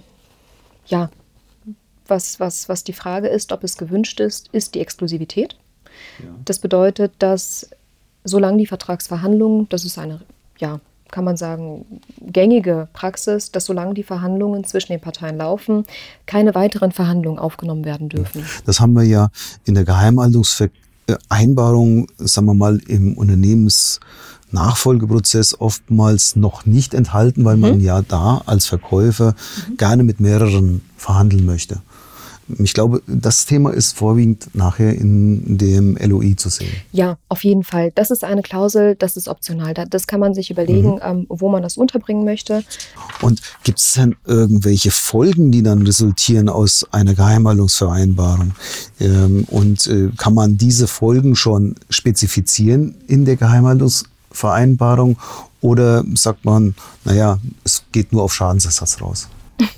ja, 0.86 1.10
was, 2.08 2.40
was, 2.40 2.70
was 2.70 2.84
die 2.84 2.94
Frage 2.94 3.28
ist, 3.28 3.52
ob 3.52 3.64
es 3.64 3.78
gewünscht 3.78 4.20
ist, 4.20 4.50
ist 4.52 4.76
die 4.76 4.80
Exklusivität. 4.80 5.58
Ja. 6.20 6.30
Das 6.46 6.60
bedeutet, 6.60 7.14
dass 7.20 7.70
solange 8.24 8.58
die 8.58 8.68
Vertragsverhandlungen, 8.68 9.68
das 9.70 9.86
ist 9.86 9.98
eine 9.98 10.22
ja, 10.58 10.80
kann 11.12 11.26
man 11.26 11.38
sagen, 11.38 11.86
gängige 12.22 12.88
Praxis, 12.94 13.52
dass 13.52 13.66
solange 13.66 13.94
die 13.94 14.02
Verhandlungen 14.04 14.64
zwischen 14.64 14.94
den 14.94 15.02
Parteien 15.02 15.38
laufen, 15.38 15.86
keine 16.26 16.56
weiteren 16.56 16.92
Verhandlungen 16.92 17.38
aufgenommen 17.38 17.86
werden 17.86 18.10
dürfen. 18.10 18.44
Das 18.66 18.80
haben 18.80 18.94
wir 18.94 19.04
ja 19.04 19.30
in 19.66 19.76
der 19.76 19.86
Geheimhaltungsvereinbarung, 19.86 22.08
sagen 22.18 22.48
wir 22.48 22.56
mal, 22.56 22.82
im 22.88 23.16
Unternehmensnachfolgeprozess 23.16 25.60
oftmals 25.60 26.36
noch 26.36 26.66
nicht 26.66 26.96
enthalten, 26.96 27.46
weil 27.46 27.58
man 27.58 27.78
mhm. 27.78 27.84
ja 27.84 28.02
da 28.02 28.42
als 28.48 28.66
Verkäufer 28.66 29.36
mhm. 29.70 29.78
gerne 29.78 30.02
mit 30.04 30.20
mehreren 30.20 30.82
verhandeln 30.98 31.46
möchte. 31.46 31.84
Ich 32.60 32.74
glaube, 32.74 33.02
das 33.08 33.46
Thema 33.46 33.72
ist 33.72 33.98
vorwiegend 33.98 34.54
nachher 34.54 34.94
in 34.94 35.58
dem 35.58 35.98
LOI 35.98 36.36
zu 36.36 36.50
sehen. 36.50 36.72
Ja, 36.92 37.18
auf 37.30 37.44
jeden 37.44 37.64
Fall. 37.64 37.92
Das 37.96 38.12
ist 38.12 38.24
eine 38.24 38.42
Klausel, 38.42 38.96
das 38.96 39.18
ist 39.18 39.28
optional. 39.28 39.74
Das 39.74 40.08
kann 40.08 40.20
man 40.20 40.34
sich 40.34 40.52
überlegen, 40.52 40.96
mhm. 40.96 41.02
ähm, 41.02 41.26
wo 41.30 41.50
man 41.50 41.64
das 41.64 41.78
unterbringen 41.78 42.26
möchte. 42.26 42.64
Und 43.22 43.42
gibt 43.64 43.80
es 43.80 43.94
denn 43.94 44.16
irgendwelche 44.26 44.92
Folgen, 44.92 45.52
die 45.52 45.64
dann 45.64 45.84
resultieren 45.84 46.50
aus 46.50 46.86
einer 46.92 47.14
Geheimhaltungsvereinbarung? 47.14 48.54
Ähm, 49.00 49.46
und 49.50 49.88
äh, 49.88 50.10
kann 50.18 50.34
man 50.34 50.58
diese 50.58 50.88
Folgen 50.88 51.36
schon 51.36 51.76
spezifizieren 51.90 52.96
in 53.08 53.26
der 53.26 53.38
Geheimhaltungsvereinbarung? 53.38 55.18
Oder 55.62 56.04
sagt 56.16 56.44
man, 56.44 56.76
naja, 57.06 57.40
es 57.64 57.84
geht 57.94 58.12
nur 58.12 58.24
auf 58.24 58.34
Schadensersatz 58.34 59.02
raus? 59.02 59.30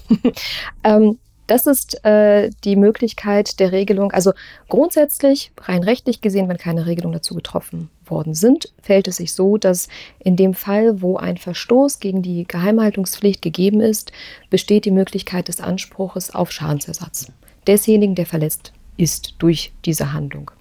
ähm, 0.84 1.18
das 1.48 1.68
ist 1.68 2.04
äh, 2.06 2.50
die 2.64 2.76
Möglichkeit 2.76 3.60
der 3.60 3.72
Regelung. 3.72 4.12
Also 4.12 4.34
grundsätzlich, 4.70 5.52
rein 5.62 5.84
rechtlich 5.84 6.22
gesehen, 6.22 6.50
wenn 6.50 6.58
keine 6.58 6.86
Regelungen 6.86 7.14
dazu 7.14 7.36
getroffen 7.36 7.90
worden 8.06 8.34
sind, 8.34 8.72
fällt 8.82 9.08
es 9.08 9.18
sich 9.18 9.34
so, 9.34 9.58
dass 9.58 9.88
in 10.20 10.36
dem 10.36 10.54
Fall, 10.54 11.02
wo 11.02 11.18
ein 11.18 11.38
Verstoß 11.38 12.00
gegen 12.00 12.22
die 12.22 12.46
Geheimhaltungspflicht 12.48 13.42
gegeben 13.42 13.82
ist, 13.82 14.12
besteht 14.50 14.86
die 14.86 14.92
Möglichkeit 14.92 15.48
des 15.48 15.60
Anspruches 15.60 16.34
auf 16.34 16.52
Schadensersatz 16.52 17.28
desjenigen, 17.68 18.16
der 18.16 18.26
verletzt 18.26 18.74
ist 18.98 19.36
durch 19.40 19.74
diese 19.84 20.14
Handlung. 20.14 20.52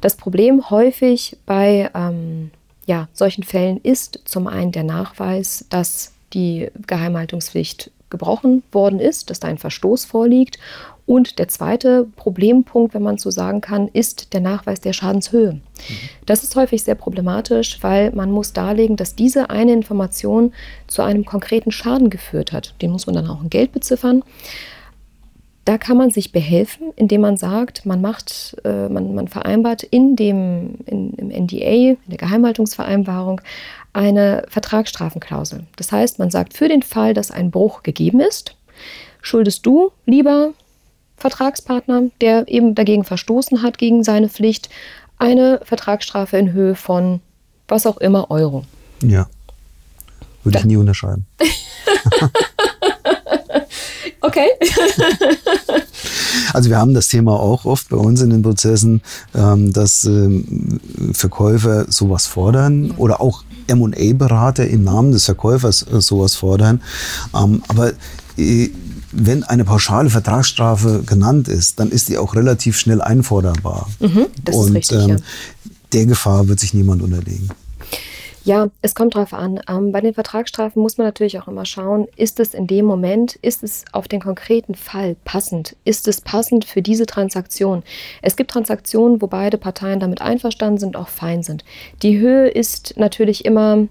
Das 0.00 0.16
Problem 0.16 0.70
häufig 0.70 1.36
bei 1.44 1.90
ähm, 1.94 2.50
ja, 2.86 3.08
solchen 3.12 3.42
Fällen 3.42 3.78
ist 3.78 4.20
zum 4.24 4.46
einen 4.46 4.72
der 4.72 4.84
Nachweis, 4.84 5.66
dass 5.68 6.12
die 6.32 6.70
Geheimhaltungspflicht 6.86 7.90
gebrochen 8.16 8.62
worden 8.72 9.00
ist, 9.00 9.30
dass 9.30 9.40
da 9.40 9.48
ein 9.48 9.58
Verstoß 9.58 10.04
vorliegt. 10.04 10.58
Und 11.06 11.38
der 11.38 11.46
zweite 11.46 12.04
Problempunkt, 12.16 12.92
wenn 12.92 13.02
man 13.02 13.16
so 13.16 13.30
sagen 13.30 13.60
kann, 13.60 13.86
ist 13.88 14.32
der 14.32 14.40
Nachweis 14.40 14.80
der 14.80 14.92
Schadenshöhe. 14.92 15.52
Mhm. 15.52 15.62
Das 16.26 16.42
ist 16.42 16.56
häufig 16.56 16.82
sehr 16.82 16.96
problematisch, 16.96 17.78
weil 17.82 18.10
man 18.10 18.32
muss 18.32 18.52
darlegen, 18.52 18.96
dass 18.96 19.14
diese 19.14 19.50
eine 19.50 19.72
Information 19.72 20.52
zu 20.88 21.02
einem 21.02 21.24
konkreten 21.24 21.70
Schaden 21.70 22.10
geführt 22.10 22.52
hat. 22.52 22.74
Den 22.82 22.90
muss 22.90 23.06
man 23.06 23.14
dann 23.14 23.28
auch 23.28 23.42
in 23.42 23.50
Geld 23.50 23.70
beziffern. 23.70 24.24
Da 25.64 25.78
kann 25.78 25.96
man 25.96 26.10
sich 26.10 26.30
behelfen, 26.30 26.92
indem 26.94 27.22
man 27.22 27.36
sagt, 27.36 27.86
man 27.86 28.00
macht, 28.00 28.56
äh, 28.64 28.88
man, 28.88 29.14
man 29.14 29.26
vereinbart 29.26 29.82
in 29.82 30.14
dem 30.14 30.76
in, 30.86 31.12
im 31.14 31.28
NDA, 31.28 31.90
in 31.90 31.96
der 32.06 32.18
Geheimhaltungsvereinbarung, 32.18 33.40
eine 33.96 34.44
Vertragsstrafenklausel. 34.48 35.64
Das 35.76 35.90
heißt, 35.90 36.18
man 36.18 36.30
sagt, 36.30 36.52
für 36.52 36.68
den 36.68 36.82
Fall, 36.82 37.14
dass 37.14 37.30
ein 37.30 37.50
Bruch 37.50 37.82
gegeben 37.82 38.20
ist, 38.20 38.54
schuldest 39.22 39.64
du, 39.64 39.90
lieber 40.04 40.52
Vertragspartner, 41.16 42.10
der 42.20 42.46
eben 42.46 42.74
dagegen 42.74 43.04
verstoßen 43.04 43.62
hat, 43.62 43.78
gegen 43.78 44.04
seine 44.04 44.28
Pflicht, 44.28 44.68
eine 45.16 45.60
Vertragsstrafe 45.64 46.36
in 46.36 46.52
Höhe 46.52 46.74
von 46.74 47.20
was 47.68 47.86
auch 47.86 47.96
immer 47.96 48.30
Euro. 48.30 48.66
Ja. 49.00 49.28
Würde 50.44 50.56
da. 50.56 50.60
ich 50.60 50.66
nie 50.66 50.76
unterschreiben. 50.76 51.24
okay. 54.20 54.48
Also 56.52 56.70
wir 56.70 56.78
haben 56.78 56.94
das 56.94 57.08
Thema 57.08 57.40
auch 57.40 57.64
oft 57.64 57.88
bei 57.88 57.96
uns 57.96 58.20
in 58.20 58.30
den 58.30 58.42
Prozessen, 58.42 59.02
ähm, 59.34 59.72
dass 59.72 60.04
ähm, 60.04 60.80
Verkäufer 61.12 61.90
sowas 61.90 62.26
fordern 62.26 62.92
oder 62.92 63.20
auch 63.20 63.42
M&A-Berater 63.66 64.66
im 64.66 64.84
Namen 64.84 65.12
des 65.12 65.24
Verkäufers 65.24 65.82
äh, 65.82 66.00
sowas 66.00 66.34
fordern. 66.34 66.82
Ähm, 67.34 67.62
aber 67.68 67.92
äh, 68.36 68.70
wenn 69.12 69.44
eine 69.44 69.64
pauschale 69.64 70.10
Vertragsstrafe 70.10 71.02
genannt 71.06 71.48
ist, 71.48 71.80
dann 71.80 71.90
ist 71.90 72.08
die 72.08 72.18
auch 72.18 72.34
relativ 72.34 72.78
schnell 72.78 73.00
einforderbar. 73.00 73.88
Mhm, 74.00 74.26
das 74.44 74.54
Und 74.54 74.68
ist 74.68 74.74
richtig, 74.74 74.98
ähm, 74.98 75.08
ja. 75.08 75.16
der 75.92 76.06
Gefahr 76.06 76.48
wird 76.48 76.60
sich 76.60 76.74
niemand 76.74 77.02
unterlegen. 77.02 77.50
Ja, 78.46 78.68
es 78.80 78.94
kommt 78.94 79.16
drauf 79.16 79.34
an. 79.34 79.58
Ähm, 79.68 79.90
bei 79.90 80.00
den 80.00 80.14
Vertragsstrafen 80.14 80.80
muss 80.80 80.98
man 80.98 81.08
natürlich 81.08 81.40
auch 81.40 81.48
immer 81.48 81.64
schauen, 81.64 82.06
ist 82.14 82.38
es 82.38 82.54
in 82.54 82.68
dem 82.68 82.84
Moment, 82.84 83.34
ist 83.42 83.64
es 83.64 83.84
auf 83.90 84.06
den 84.06 84.20
konkreten 84.20 84.76
Fall 84.76 85.16
passend? 85.24 85.74
Ist 85.84 86.06
es 86.06 86.20
passend 86.20 86.64
für 86.64 86.80
diese 86.80 87.06
Transaktion? 87.06 87.82
Es 88.22 88.36
gibt 88.36 88.52
Transaktionen, 88.52 89.20
wo 89.20 89.26
beide 89.26 89.58
Parteien 89.58 89.98
damit 89.98 90.20
einverstanden 90.20 90.78
sind, 90.78 90.96
auch 90.96 91.08
fein 91.08 91.42
sind. 91.42 91.64
Die 92.04 92.18
Höhe 92.18 92.46
ist 92.46 92.96
natürlich 92.96 93.44
immer 93.44 93.88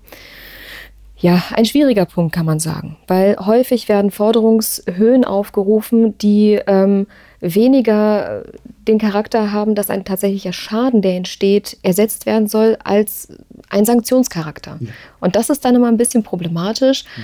ja, 1.18 1.44
ein 1.52 1.66
schwieriger 1.66 2.06
Punkt 2.06 2.34
kann 2.34 2.46
man 2.46 2.60
sagen, 2.60 2.96
weil 3.08 3.36
häufig 3.38 3.90
werden 3.90 4.10
Forderungshöhen 4.10 5.26
aufgerufen, 5.26 6.18
die 6.18 6.62
ähm, 6.66 7.08
weniger 7.42 8.44
den 8.88 9.00
Charakter 9.00 9.52
haben, 9.52 9.76
dass 9.76 9.90
ein 9.90 10.06
tatsächlicher 10.06 10.54
Schaden, 10.54 11.02
der 11.02 11.16
entsteht, 11.16 11.78
ersetzt 11.84 12.26
werden 12.26 12.48
soll, 12.48 12.78
als 12.84 13.30
ein 13.70 13.86
Sanktionscharakter. 13.86 14.78
Ja. 14.80 14.90
Und 15.20 15.36
das 15.36 15.50
ist 15.50 15.66
dann 15.66 15.76
immer 15.76 15.88
ein 15.88 15.98
bisschen 15.98 16.24
problematisch. 16.24 17.04
Ja. 17.18 17.24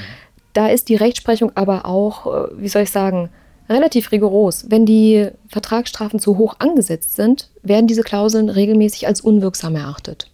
Da 0.54 0.68
ist 0.68 0.90
die 0.90 0.96
Rechtsprechung 0.96 1.52
aber 1.56 1.86
auch, 1.86 2.28
äh, 2.28 2.48
wie 2.58 2.68
soll 2.68 2.84
ich 2.84 2.92
sagen, 2.92 3.30
relativ 3.70 4.12
rigoros. 4.12 4.66
Wenn 4.70 4.86
die 4.86 5.30
Vertragsstrafen 5.48 6.20
zu 6.20 6.38
hoch 6.38 6.56
angesetzt 6.60 7.16
sind, 7.16 7.50
werden 7.64 7.88
diese 7.88 8.04
Klauseln 8.04 8.50
regelmäßig 8.50 9.08
als 9.08 9.22
unwirksam 9.22 9.76
erachtet. 9.76 10.30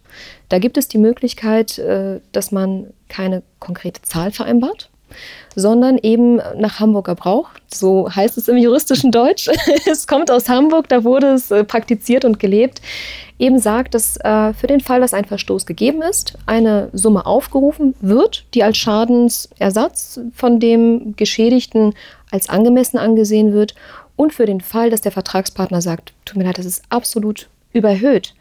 Da 0.48 0.58
gibt 0.58 0.76
es 0.76 0.88
die 0.88 0.98
Möglichkeit, 0.98 1.78
äh, 1.78 2.20
dass 2.32 2.50
man 2.52 2.88
keine 3.08 3.42
konkrete 3.60 4.02
Zahl 4.02 4.32
vereinbart, 4.32 4.90
sondern 5.54 5.98
eben 5.98 6.36
nach 6.56 6.80
Hamburger 6.80 7.14
Brauch. 7.14 7.50
So 7.66 8.08
heißt 8.14 8.38
es 8.38 8.48
im 8.48 8.56
juristischen 8.56 9.10
Deutsch. 9.10 9.48
es 9.90 10.06
kommt 10.06 10.30
aus 10.30 10.48
Hamburg, 10.48 10.88
da 10.88 11.04
wurde 11.04 11.28
es 11.28 11.50
äh, 11.50 11.64
praktiziert 11.64 12.24
und 12.24 12.38
gelebt. 12.38 12.80
Eben 13.38 13.58
sagt, 13.58 13.94
dass 13.94 14.16
äh, 14.18 14.52
für 14.52 14.66
den 14.66 14.80
Fall, 14.80 15.00
dass 15.00 15.14
ein 15.14 15.24
Verstoß 15.24 15.66
gegeben 15.66 16.02
ist, 16.02 16.34
eine 16.46 16.88
Summe 16.92 17.26
aufgerufen 17.26 17.94
wird, 18.00 18.44
die 18.54 18.64
als 18.64 18.76
Schadensersatz 18.76 20.20
von 20.34 20.58
dem 20.58 21.14
Geschädigten 21.16 21.94
als 22.30 22.48
angemessen 22.48 22.98
angesehen 22.98 23.52
wird. 23.52 23.74
Und 24.16 24.32
für 24.32 24.46
den 24.46 24.60
Fall, 24.60 24.90
dass 24.90 25.00
der 25.00 25.12
Vertragspartner 25.12 25.80
sagt, 25.80 26.12
tut 26.24 26.36
mir 26.36 26.44
leid, 26.44 26.58
das 26.58 26.66
ist 26.66 26.82
absolut 26.88 27.48
überhöht, 27.72 28.34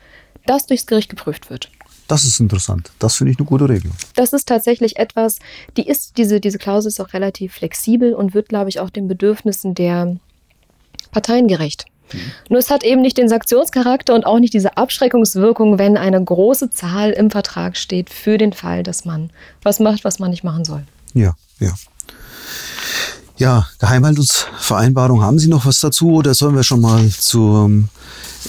das 0.48 0.66
durchs 0.66 0.88
Gericht 0.88 1.10
geprüft 1.10 1.52
wird. 1.52 1.70
Das 2.08 2.24
ist 2.24 2.40
interessant. 2.40 2.92
Das 3.00 3.16
finde 3.16 3.32
ich 3.32 3.40
eine 3.40 3.46
gute 3.46 3.68
Regel. 3.68 3.92
Das 4.16 4.32
ist 4.34 4.48
tatsächlich 4.48 4.98
etwas, 4.98 5.40
die 5.76 5.88
ist, 5.88 6.18
diese, 6.18 6.40
diese 6.40 6.58
Klausel 6.58 6.90
ist 6.90 7.02
auch 7.02 7.14
relativ 7.14 7.54
flexibel 7.54 8.14
und 8.14 8.34
wird, 8.34 8.50
glaube 8.50 8.70
ich, 8.70 8.80
auch 8.80 8.90
den 8.90 9.08
Bedürfnissen 9.08 9.76
der 9.76 10.16
Parteien 11.12 11.48
gerecht. 11.48 11.86
Mhm. 12.14 12.20
Nur 12.50 12.60
es 12.60 12.70
hat 12.70 12.84
eben 12.84 13.02
nicht 13.02 13.18
den 13.18 13.28
Sanktionscharakter 13.28 14.16
und 14.16 14.26
auch 14.26 14.40
nicht 14.40 14.54
diese 14.54 14.78
Abschreckungswirkung, 14.78 15.78
wenn 15.78 15.98
eine 15.98 16.24
große 16.24 16.70
Zahl 16.70 17.12
im 17.12 17.30
Vertrag 17.30 17.76
steht 17.76 18.10
für 18.10 18.38
den 18.38 18.54
Fall, 18.54 18.84
dass 18.84 19.04
man 19.04 19.30
was 19.62 19.80
macht, 19.80 20.06
was 20.06 20.20
man 20.20 20.32
nicht 20.32 20.44
machen 20.44 20.64
soll. 20.64 20.84
Ja, 21.14 21.36
ja. 21.60 21.74
Ja, 23.40 23.68
Geheimhaltungsvereinbarung, 23.80 25.22
haben 25.22 25.38
Sie 25.38 25.48
noch 25.48 25.66
was 25.66 25.80
dazu 25.80 26.14
oder 26.14 26.34
sollen 26.34 26.56
wir 26.56 26.64
schon 26.64 26.82
mal 26.82 27.08
zum 27.10 27.90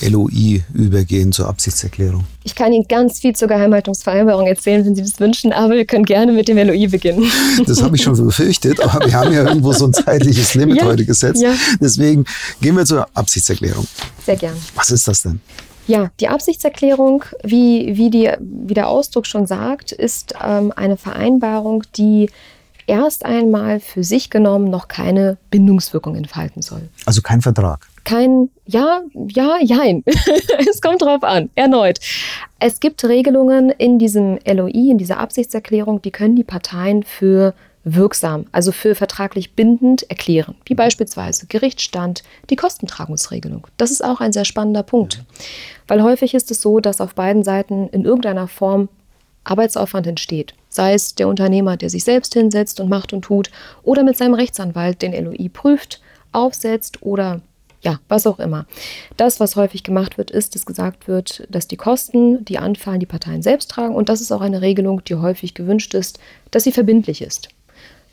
LOI 0.02 0.62
übergehen, 0.74 1.32
zur 1.32 1.48
Absichtserklärung? 1.48 2.24
Ich 2.44 2.54
kann 2.54 2.72
Ihnen 2.72 2.86
ganz 2.88 3.20
viel 3.20 3.34
zur 3.34 3.48
Geheimhaltungsvereinbarung 3.48 4.46
erzählen, 4.46 4.84
wenn 4.84 4.94
Sie 4.94 5.02
das 5.02 5.18
wünschen, 5.20 5.52
aber 5.52 5.74
wir 5.74 5.84
können 5.84 6.04
gerne 6.04 6.32
mit 6.32 6.48
dem 6.48 6.58
LOI 6.58 6.88
beginnen. 6.88 7.24
Das 7.66 7.82
habe 7.82 7.96
ich 7.96 8.02
schon 8.02 8.16
befürchtet, 8.16 8.80
aber 8.80 9.04
wir 9.04 9.12
haben 9.12 9.32
ja 9.32 9.46
irgendwo 9.46 9.72
so 9.72 9.86
ein 9.86 9.92
zeitliches 9.92 10.54
Limit 10.54 10.78
ja, 10.78 10.84
heute 10.84 11.04
gesetzt. 11.04 11.42
Ja. 11.42 11.52
Deswegen 11.80 12.24
gehen 12.60 12.76
wir 12.76 12.84
zur 12.84 13.06
Absichtserklärung. 13.14 13.86
Sehr 14.24 14.36
gern. 14.36 14.56
Was 14.74 14.90
ist 14.90 15.06
das 15.08 15.22
denn? 15.22 15.40
Ja, 15.86 16.10
die 16.20 16.28
Absichtserklärung, 16.28 17.24
wie, 17.42 17.96
wie, 17.96 18.10
die, 18.10 18.30
wie 18.40 18.74
der 18.74 18.88
Ausdruck 18.88 19.26
schon 19.26 19.46
sagt, 19.46 19.92
ist 19.92 20.34
ähm, 20.42 20.72
eine 20.76 20.96
Vereinbarung, 20.96 21.82
die 21.96 22.30
erst 22.86 23.24
einmal 23.24 23.80
für 23.80 24.02
sich 24.02 24.30
genommen 24.30 24.70
noch 24.70 24.88
keine 24.88 25.38
Bindungswirkung 25.50 26.16
entfalten 26.16 26.62
soll. 26.62 26.88
Also 27.06 27.22
kein 27.22 27.40
Vertrag. 27.40 27.86
Kein, 28.08 28.48
ja, 28.64 29.02
ja, 29.28 29.58
jein. 29.60 30.02
es 30.70 30.80
kommt 30.80 31.02
drauf 31.02 31.22
an. 31.22 31.50
Erneut. 31.56 31.98
Es 32.58 32.80
gibt 32.80 33.04
Regelungen 33.04 33.68
in 33.68 33.98
diesem 33.98 34.38
LOI, 34.46 34.92
in 34.92 34.96
dieser 34.96 35.18
Absichtserklärung, 35.18 36.00
die 36.00 36.10
können 36.10 36.34
die 36.34 36.42
Parteien 36.42 37.02
für 37.02 37.52
wirksam, 37.84 38.46
also 38.50 38.72
für 38.72 38.94
vertraglich 38.94 39.52
bindend 39.52 40.08
erklären, 40.10 40.54
wie 40.64 40.74
beispielsweise 40.74 41.48
Gerichtsstand, 41.48 42.22
die 42.48 42.56
Kostentragungsregelung. 42.56 43.66
Das 43.76 43.90
ist 43.90 44.02
auch 44.02 44.22
ein 44.22 44.32
sehr 44.32 44.46
spannender 44.46 44.84
Punkt, 44.84 45.22
weil 45.86 46.02
häufig 46.02 46.32
ist 46.32 46.50
es 46.50 46.62
so, 46.62 46.80
dass 46.80 47.02
auf 47.02 47.14
beiden 47.14 47.44
Seiten 47.44 47.88
in 47.88 48.06
irgendeiner 48.06 48.48
Form 48.48 48.88
Arbeitsaufwand 49.44 50.06
entsteht. 50.06 50.54
sei 50.70 50.94
es 50.94 51.14
der 51.14 51.28
Unternehmer, 51.28 51.76
der 51.76 51.90
sich 51.90 52.04
selbst 52.04 52.32
hinsetzt 52.32 52.80
und 52.80 52.88
macht 52.88 53.12
und 53.12 53.20
tut, 53.20 53.50
oder 53.82 54.02
mit 54.02 54.16
seinem 54.16 54.34
Rechtsanwalt 54.34 55.02
den 55.02 55.12
LOI 55.12 55.50
prüft, 55.50 56.00
aufsetzt 56.32 57.02
oder 57.02 57.42
ja, 57.80 58.00
was 58.08 58.26
auch 58.26 58.38
immer. 58.38 58.66
Das, 59.16 59.40
was 59.40 59.56
häufig 59.56 59.82
gemacht 59.82 60.18
wird, 60.18 60.30
ist, 60.30 60.54
dass 60.54 60.66
gesagt 60.66 61.06
wird, 61.06 61.46
dass 61.48 61.68
die 61.68 61.76
Kosten, 61.76 62.44
die 62.44 62.58
anfallen, 62.58 63.00
die 63.00 63.06
Parteien 63.06 63.42
selbst 63.42 63.70
tragen. 63.70 63.94
Und 63.94 64.08
das 64.08 64.20
ist 64.20 64.32
auch 64.32 64.40
eine 64.40 64.62
Regelung, 64.62 65.04
die 65.04 65.14
häufig 65.14 65.54
gewünscht 65.54 65.94
ist, 65.94 66.18
dass 66.50 66.64
sie 66.64 66.72
verbindlich 66.72 67.22
ist. 67.22 67.48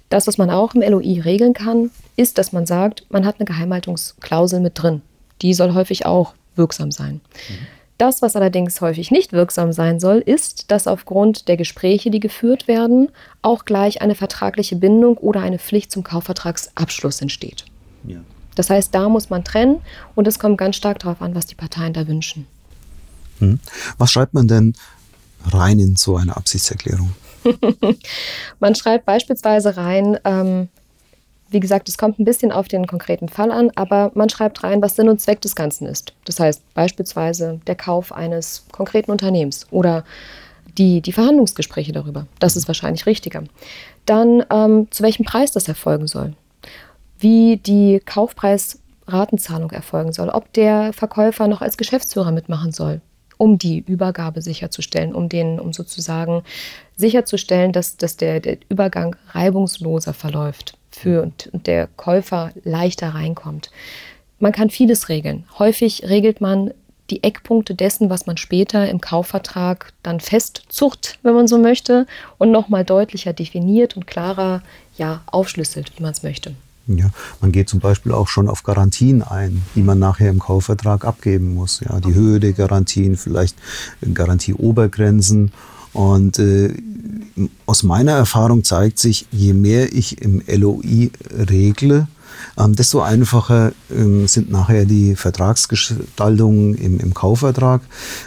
Das, 0.09 0.27
was 0.27 0.37
man 0.37 0.51
auch 0.51 0.75
im 0.75 0.81
LOI 0.81 1.21
regeln 1.21 1.53
kann, 1.53 1.89
ist, 2.15 2.37
dass 2.37 2.51
man 2.51 2.67
sagt, 2.67 3.05
man 3.09 3.25
hat 3.25 3.35
eine 3.39 3.45
Geheimhaltungsklausel 3.45 4.59
mit 4.59 4.81
drin. 4.81 5.01
Die 5.41 5.53
soll 5.53 5.73
häufig 5.73 6.05
auch 6.05 6.35
wirksam 6.55 6.91
sein. 6.91 7.21
Mhm. 7.49 7.67
Das, 7.97 8.21
was 8.21 8.35
allerdings 8.35 8.81
häufig 8.81 9.09
nicht 9.09 9.31
wirksam 9.31 9.71
sein 9.71 9.99
soll, 9.99 10.17
ist, 10.17 10.69
dass 10.69 10.85
aufgrund 10.85 11.47
der 11.47 11.55
Gespräche, 11.55 12.11
die 12.11 12.19
geführt 12.19 12.67
werden, 12.67 13.09
auch 13.41 13.63
gleich 13.63 14.01
eine 14.01 14.15
vertragliche 14.15 14.75
Bindung 14.75 15.17
oder 15.17 15.39
eine 15.39 15.59
Pflicht 15.59 15.91
zum 15.91 16.03
Kaufvertragsabschluss 16.03 17.21
entsteht. 17.21 17.65
Ja. 18.05 18.19
Das 18.55 18.69
heißt, 18.69 18.93
da 18.95 19.09
muss 19.09 19.29
man 19.29 19.43
trennen 19.43 19.81
und 20.15 20.27
es 20.27 20.39
kommt 20.39 20.57
ganz 20.57 20.75
stark 20.75 20.99
darauf 20.99 21.21
an, 21.21 21.35
was 21.35 21.45
die 21.45 21.55
Parteien 21.55 21.93
da 21.93 22.07
wünschen. 22.07 22.47
Hm. 23.39 23.59
Was 23.97 24.11
schreibt 24.11 24.33
man 24.33 24.47
denn 24.47 24.73
rein 25.45 25.79
in 25.79 25.95
so 25.95 26.17
eine 26.17 26.35
Absichtserklärung? 26.35 27.13
man 28.59 28.75
schreibt 28.75 29.05
beispielsweise 29.05 29.77
rein, 29.77 30.17
ähm, 30.23 30.69
wie 31.49 31.59
gesagt, 31.59 31.87
es 31.89 31.97
kommt 31.97 32.19
ein 32.19 32.25
bisschen 32.25 32.51
auf 32.51 32.67
den 32.67 32.87
konkreten 32.87 33.29
Fall 33.29 33.51
an, 33.51 33.71
aber 33.75 34.11
man 34.15 34.29
schreibt 34.29 34.63
rein, 34.63 34.81
was 34.81 34.95
Sinn 34.95 35.09
und 35.09 35.21
Zweck 35.21 35.41
des 35.41 35.55
Ganzen 35.55 35.85
ist. 35.85 36.13
Das 36.25 36.39
heißt 36.39 36.61
beispielsweise 36.73 37.59
der 37.67 37.75
Kauf 37.75 38.11
eines 38.11 38.65
konkreten 38.71 39.11
Unternehmens 39.11 39.67
oder 39.69 40.03
die, 40.77 41.01
die 41.01 41.13
Verhandlungsgespräche 41.13 41.91
darüber. 41.91 42.27
Das 42.39 42.55
ist 42.55 42.67
wahrscheinlich 42.67 43.05
richtiger. 43.05 43.43
Dann, 44.05 44.43
ähm, 44.49 44.87
zu 44.91 45.03
welchem 45.03 45.23
Preis 45.23 45.51
das 45.51 45.67
erfolgen 45.67 46.07
soll. 46.07 46.33
Wie 47.25 47.57
die 47.57 48.03
Kaufpreisratenzahlung 48.05 49.71
erfolgen 49.71 50.13
soll. 50.13 50.29
Ob 50.29 50.53
der 50.53 50.93
Verkäufer 50.93 51.47
noch 51.47 51.59
als 51.59 51.75
Geschäftsführer 51.75 52.31
mitmachen 52.31 52.71
soll, 52.71 53.01
um 53.37 53.57
die 53.57 53.79
Übergabe 53.79 54.43
sicherzustellen, 54.43 55.15
um 55.15 55.27
den, 55.27 55.59
um 55.59 55.73
sozusagen 55.73 56.43
sicherzustellen, 56.97 57.71
dass, 57.71 57.97
dass 57.97 58.17
der, 58.17 58.41
der 58.41 58.59
Übergang 58.69 59.15
reibungsloser 59.29 60.13
verläuft 60.13 60.77
für 60.91 61.23
und, 61.23 61.47
und 61.51 61.65
der 61.65 61.87
Käufer 61.87 62.51
leichter 62.63 63.15
reinkommt. 63.15 63.71
Man 64.37 64.51
kann 64.51 64.69
vieles 64.69 65.09
regeln. 65.09 65.45
Häufig 65.57 66.03
regelt 66.03 66.41
man 66.41 66.75
die 67.09 67.23
Eckpunkte 67.23 67.73
dessen, 67.73 68.11
was 68.11 68.27
man 68.27 68.37
später 68.37 68.87
im 68.87 69.01
Kaufvertrag 69.01 69.93
dann 70.03 70.19
festzucht, 70.19 71.17
wenn 71.23 71.33
man 71.33 71.47
so 71.47 71.57
möchte, 71.57 72.05
und 72.37 72.51
nochmal 72.51 72.85
deutlicher 72.85 73.33
definiert 73.33 73.95
und 73.97 74.05
klarer 74.05 74.61
ja, 74.95 75.23
aufschlüsselt, 75.25 75.91
wie 75.97 76.03
man 76.03 76.11
es 76.11 76.21
möchte. 76.21 76.53
Ja, 76.87 77.09
man 77.41 77.51
geht 77.51 77.67
zum 77.67 77.79
Beispiel 77.79 78.11
auch 78.11 78.27
schon 78.27 78.47
auf 78.47 78.63
Garantien 78.63 79.23
ein, 79.23 79.63
die 79.73 79.81
man 79.81 79.97
nachher 79.97 80.29
im 80.29 80.39
Kaufvertrag 80.39 81.03
abgeben 81.03 81.55
muss. 81.55 81.79
Ja, 81.79 81.99
die 81.99 82.13
Höhe 82.13 82.39
der 82.39 82.53
Garantien, 82.53 83.17
vielleicht 83.17 83.57
Garantieobergrenzen. 84.13 85.51
Und 85.93 86.37
äh, 86.39 86.73
aus 87.65 87.83
meiner 87.83 88.11
Erfahrung 88.11 88.63
zeigt 88.63 88.99
sich, 88.99 89.27
je 89.31 89.53
mehr 89.53 89.93
ich 89.93 90.21
im 90.21 90.43
LOI 90.47 91.09
regle, 91.31 92.07
ähm, 92.57 92.75
desto 92.75 93.01
einfacher 93.01 93.71
ähm, 93.91 94.27
sind 94.27 94.51
nachher 94.51 94.85
die 94.85 95.15
Vertragsgestaltungen 95.15 96.75
im, 96.75 96.99
im 96.99 97.13
Kaufvertrag, 97.13 97.81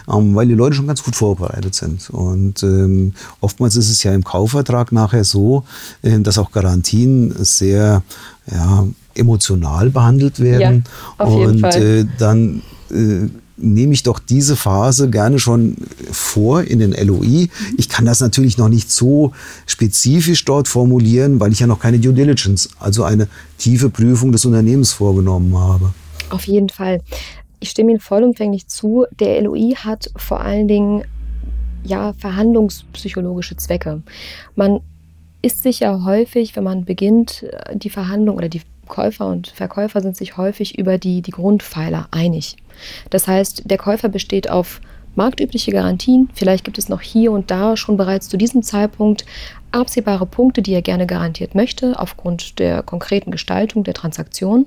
ähm, 0.08 0.34
weil 0.34 0.48
die 0.48 0.54
Leute 0.54 0.76
schon 0.76 0.86
ganz 0.86 1.02
gut 1.02 1.16
vorbereitet 1.16 1.74
sind. 1.74 2.10
Und 2.10 2.62
ähm, 2.62 3.14
oftmals 3.40 3.76
ist 3.76 3.90
es 3.90 4.02
ja 4.02 4.12
im 4.12 4.24
Kaufvertrag 4.24 4.92
nachher 4.92 5.24
so, 5.24 5.64
äh, 6.02 6.18
dass 6.20 6.38
auch 6.38 6.52
Garantien 6.52 7.34
sehr 7.44 8.02
ja, 8.50 8.86
emotional 9.14 9.90
behandelt 9.90 10.40
werden. 10.40 10.84
Ja, 11.18 11.24
und. 11.24 11.64
Äh, 11.64 12.06
dann 12.18 12.62
äh, 12.90 13.28
nehme 13.58 13.92
ich 13.92 14.02
doch 14.02 14.18
diese 14.18 14.56
Phase 14.56 15.10
gerne 15.10 15.38
schon 15.38 15.76
vor 16.12 16.62
in 16.62 16.78
den 16.78 16.92
LOI. 16.92 17.48
Ich 17.76 17.88
kann 17.88 18.04
das 18.04 18.20
natürlich 18.20 18.56
noch 18.56 18.68
nicht 18.68 18.90
so 18.90 19.32
spezifisch 19.66 20.44
dort 20.44 20.68
formulieren, 20.68 21.40
weil 21.40 21.52
ich 21.52 21.60
ja 21.60 21.66
noch 21.66 21.80
keine 21.80 21.98
Due 21.98 22.12
Diligence, 22.12 22.70
also 22.78 23.02
eine 23.04 23.28
tiefe 23.58 23.90
Prüfung 23.90 24.32
des 24.32 24.44
Unternehmens 24.44 24.92
vorgenommen 24.92 25.56
habe. 25.58 25.92
Auf 26.30 26.46
jeden 26.46 26.68
Fall. 26.68 27.00
Ich 27.60 27.70
stimme 27.70 27.90
Ihnen 27.90 28.00
vollumfänglich 28.00 28.68
zu. 28.68 29.06
Der 29.18 29.42
LOI 29.42 29.74
hat 29.76 30.10
vor 30.16 30.40
allen 30.40 30.68
Dingen 30.68 31.04
ja 31.82 32.12
verhandlungspsychologische 32.12 33.56
Zwecke. 33.56 34.02
Man 34.54 34.80
ist 35.42 35.62
sich 35.62 35.80
ja 35.80 36.04
häufig, 36.04 36.56
wenn 36.56 36.64
man 36.64 36.84
beginnt, 36.84 37.46
die 37.74 37.90
Verhandlung 37.90 38.36
oder 38.36 38.48
die 38.48 38.62
Käufer 38.88 39.26
und 39.26 39.48
Verkäufer 39.48 40.00
sind 40.00 40.16
sich 40.16 40.36
häufig 40.36 40.78
über 40.78 40.98
die, 40.98 41.22
die 41.22 41.30
Grundpfeiler 41.30 42.08
einig. 42.10 42.56
Das 43.10 43.28
heißt, 43.28 43.62
der 43.66 43.78
Käufer 43.78 44.08
besteht 44.08 44.50
auf 44.50 44.80
marktübliche 45.14 45.72
Garantien. 45.72 46.30
Vielleicht 46.34 46.64
gibt 46.64 46.78
es 46.78 46.88
noch 46.88 47.00
hier 47.00 47.32
und 47.32 47.50
da 47.50 47.76
schon 47.76 47.96
bereits 47.96 48.28
zu 48.28 48.36
diesem 48.36 48.62
Zeitpunkt 48.62 49.26
absehbare 49.72 50.26
Punkte, 50.26 50.62
die 50.62 50.72
er 50.72 50.82
gerne 50.82 51.06
garantiert 51.06 51.54
möchte, 51.54 51.98
aufgrund 51.98 52.58
der 52.58 52.82
konkreten 52.82 53.30
Gestaltung 53.30 53.84
der 53.84 53.94
Transaktion. 53.94 54.66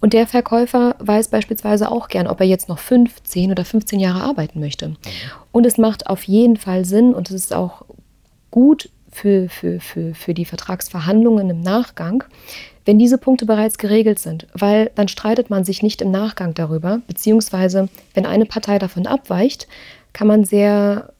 Und 0.00 0.12
der 0.12 0.26
Verkäufer 0.26 0.96
weiß 0.98 1.28
beispielsweise 1.28 1.90
auch 1.90 2.08
gern, 2.08 2.26
ob 2.26 2.40
er 2.40 2.46
jetzt 2.46 2.68
noch 2.68 2.78
fünf, 2.78 3.22
zehn 3.22 3.50
oder 3.50 3.64
15 3.64 4.00
Jahre 4.00 4.22
arbeiten 4.22 4.60
möchte. 4.60 4.96
Und 5.52 5.64
es 5.64 5.78
macht 5.78 6.08
auf 6.08 6.24
jeden 6.24 6.56
Fall 6.56 6.84
Sinn 6.84 7.14
und 7.14 7.30
es 7.30 7.36
ist 7.36 7.54
auch 7.54 7.84
gut 8.50 8.90
für, 9.14 9.48
für, 9.48 9.78
für, 9.78 10.12
für 10.12 10.34
die 10.34 10.44
Vertragsverhandlungen 10.44 11.48
im 11.48 11.60
Nachgang, 11.60 12.24
wenn 12.84 12.98
diese 12.98 13.16
Punkte 13.16 13.46
bereits 13.46 13.78
geregelt 13.78 14.18
sind, 14.18 14.48
weil 14.54 14.90
dann 14.96 15.06
streitet 15.06 15.50
man 15.50 15.64
sich 15.64 15.82
nicht 15.82 16.02
im 16.02 16.10
Nachgang 16.10 16.52
darüber, 16.52 17.00
beziehungsweise 17.06 17.88
wenn 18.12 18.26
eine 18.26 18.44
Partei 18.44 18.78
davon 18.78 19.06
abweicht, 19.06 19.68
kann 20.12 20.26
man 20.26 20.44
sehr 20.44 21.12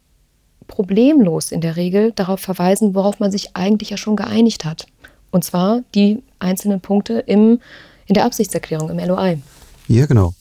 problemlos 0.66 1.52
in 1.52 1.60
der 1.60 1.76
Regel 1.76 2.10
darauf 2.12 2.40
verweisen, 2.40 2.94
worauf 2.94 3.20
man 3.20 3.30
sich 3.30 3.54
eigentlich 3.54 3.90
ja 3.90 3.96
schon 3.96 4.16
geeinigt 4.16 4.64
hat. 4.64 4.86
Und 5.30 5.44
zwar 5.44 5.82
die 5.94 6.22
einzelnen 6.40 6.80
Punkte 6.80 7.20
im, 7.20 7.60
in 8.06 8.14
der 8.14 8.24
Absichtserklärung, 8.24 8.90
im 8.90 8.98
LOI. 8.98 9.38
Ja, 9.86 10.06
genau. 10.06 10.34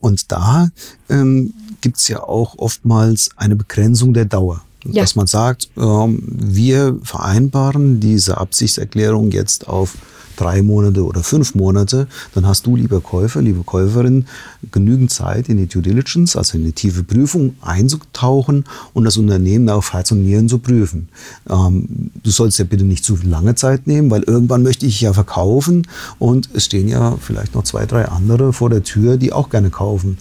Und 0.00 0.32
da 0.32 0.68
ähm, 1.08 1.54
gibt 1.80 1.98
es 1.98 2.08
ja 2.08 2.22
auch 2.22 2.58
oftmals 2.58 3.30
eine 3.36 3.54
Begrenzung 3.54 4.14
der 4.14 4.24
Dauer. 4.24 4.62
Ja. 4.84 5.02
Dass 5.02 5.16
man 5.16 5.26
sagt, 5.26 5.70
ähm, 5.76 6.22
wir 6.24 6.98
vereinbaren 7.02 8.00
diese 8.00 8.38
Absichtserklärung 8.38 9.32
jetzt 9.32 9.68
auf 9.68 9.96
drei 10.38 10.62
Monate 10.62 11.04
oder 11.04 11.22
fünf 11.22 11.54
Monate, 11.54 12.06
dann 12.34 12.46
hast 12.46 12.66
du, 12.66 12.76
lieber 12.76 13.00
Käufer, 13.00 13.42
liebe 13.42 13.62
Käuferin, 13.64 14.26
genügend 14.70 15.10
Zeit 15.10 15.48
in 15.48 15.56
die 15.56 15.66
Due 15.66 15.82
Diligence, 15.82 16.36
also 16.36 16.56
in 16.56 16.64
die 16.64 16.72
tiefe 16.72 17.02
Prüfung 17.02 17.56
einzutauchen 17.60 18.64
und 18.94 19.04
das 19.04 19.16
Unternehmen 19.16 19.68
auf 19.68 19.92
Herz 19.92 20.12
und 20.12 20.22
Nieren 20.22 20.48
zu 20.48 20.58
prüfen. 20.58 21.08
Ähm, 21.50 22.10
du 22.22 22.30
sollst 22.30 22.58
ja 22.58 22.64
bitte 22.64 22.84
nicht 22.84 23.04
zu 23.04 23.18
lange 23.22 23.56
Zeit 23.56 23.86
nehmen, 23.86 24.10
weil 24.10 24.22
irgendwann 24.22 24.62
möchte 24.62 24.86
ich 24.86 25.00
ja 25.00 25.12
verkaufen 25.12 25.86
und 26.18 26.48
es 26.54 26.66
stehen 26.66 26.88
ja 26.88 27.16
vielleicht 27.20 27.54
noch 27.54 27.64
zwei, 27.64 27.84
drei 27.84 28.06
andere 28.06 28.52
vor 28.52 28.70
der 28.70 28.84
Tür, 28.84 29.16
die 29.16 29.32
auch 29.32 29.50
gerne 29.50 29.70
kaufen 29.70 30.18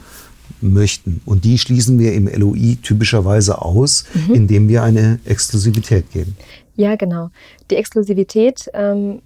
möchten. 0.61 1.21
Und 1.25 1.45
die 1.45 1.57
schließen 1.57 1.99
wir 1.99 2.13
im 2.13 2.27
LOI 2.27 2.77
typischerweise 2.81 3.61
aus, 3.61 4.05
mhm. 4.13 4.33
indem 4.33 4.69
wir 4.69 4.83
eine 4.83 5.19
Exklusivität 5.25 6.11
geben. 6.11 6.35
Ja, 6.75 6.95
genau. 6.95 7.29
Die 7.71 7.75
Exklusivität 7.75 8.69
ähm, 8.73 9.21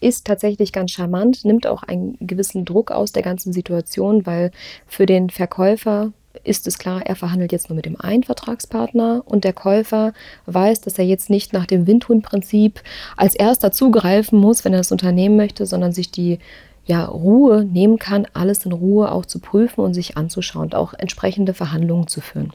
ist 0.00 0.26
tatsächlich 0.26 0.72
ganz 0.72 0.92
charmant, 0.92 1.44
nimmt 1.44 1.66
auch 1.66 1.82
einen 1.82 2.16
gewissen 2.20 2.64
Druck 2.64 2.90
aus 2.90 3.12
der 3.12 3.22
ganzen 3.22 3.52
Situation, 3.52 4.26
weil 4.26 4.50
für 4.86 5.06
den 5.06 5.30
Verkäufer 5.30 6.12
ist 6.42 6.66
es 6.66 6.78
klar, 6.78 7.02
er 7.04 7.16
verhandelt 7.16 7.52
jetzt 7.52 7.68
nur 7.68 7.76
mit 7.76 7.86
dem 7.86 8.00
einen 8.00 8.22
Vertragspartner 8.22 9.22
und 9.24 9.44
der 9.44 9.52
Käufer 9.52 10.12
weiß, 10.46 10.80
dass 10.80 10.98
er 10.98 11.04
jetzt 11.04 11.30
nicht 11.30 11.52
nach 11.52 11.66
dem 11.66 11.86
Windhuhn-Prinzip 11.86 12.82
als 13.16 13.34
erster 13.34 13.72
zugreifen 13.72 14.38
muss, 14.38 14.64
wenn 14.64 14.72
er 14.72 14.80
das 14.80 14.92
Unternehmen 14.92 15.36
möchte, 15.36 15.64
sondern 15.64 15.92
sich 15.92 16.10
die 16.10 16.38
ja, 16.86 17.04
Ruhe 17.04 17.64
nehmen 17.64 17.98
kann, 17.98 18.26
alles 18.34 18.64
in 18.66 18.72
Ruhe 18.72 19.10
auch 19.10 19.26
zu 19.26 19.38
prüfen 19.38 19.80
und 19.80 19.94
sich 19.94 20.16
anzuschauen 20.16 20.64
und 20.64 20.74
auch 20.74 20.94
entsprechende 20.94 21.54
Verhandlungen 21.54 22.08
zu 22.08 22.20
führen. 22.20 22.52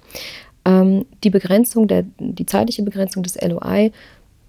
Ähm, 0.66 1.06
die 1.24 1.30
Begrenzung, 1.30 1.88
der, 1.88 2.06
die 2.20 2.46
zeitliche 2.46 2.84
Begrenzung 2.84 3.24
des 3.24 3.40
LOI 3.42 3.92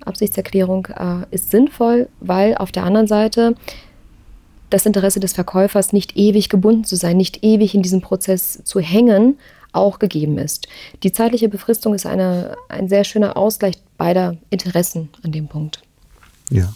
Absichtserklärung 0.05 0.87
äh, 0.87 1.27
ist 1.31 1.51
sinnvoll, 1.51 2.09
weil 2.21 2.57
auf 2.57 2.73
der 2.73 2.85
anderen 2.85 3.07
Seite 3.07 3.55
das 4.71 4.87
Interesse 4.87 5.21
des 5.21 5.33
Verkäufers, 5.33 5.93
nicht 5.93 6.17
ewig 6.17 6.49
gebunden 6.49 6.85
zu 6.85 6.97
sein, 6.97 7.17
nicht 7.17 7.43
ewig 7.43 7.75
in 7.75 7.83
diesem 7.83 8.01
Prozess 8.01 8.63
zu 8.65 8.81
hängen, 8.81 9.37
auch 9.73 9.99
gegeben 9.99 10.39
ist. 10.39 10.69
Die 11.03 11.13
zeitliche 11.13 11.49
Befristung 11.49 11.95
ist 11.95 12.07
eine, 12.07 12.57
ein 12.69 12.89
sehr 12.89 13.05
schöner 13.05 13.37
Ausgleich 13.37 13.77
beider 13.99 14.37
Interessen 14.49 15.11
an 15.23 15.33
dem 15.33 15.49
Punkt. 15.49 15.83
Ja. 16.51 16.73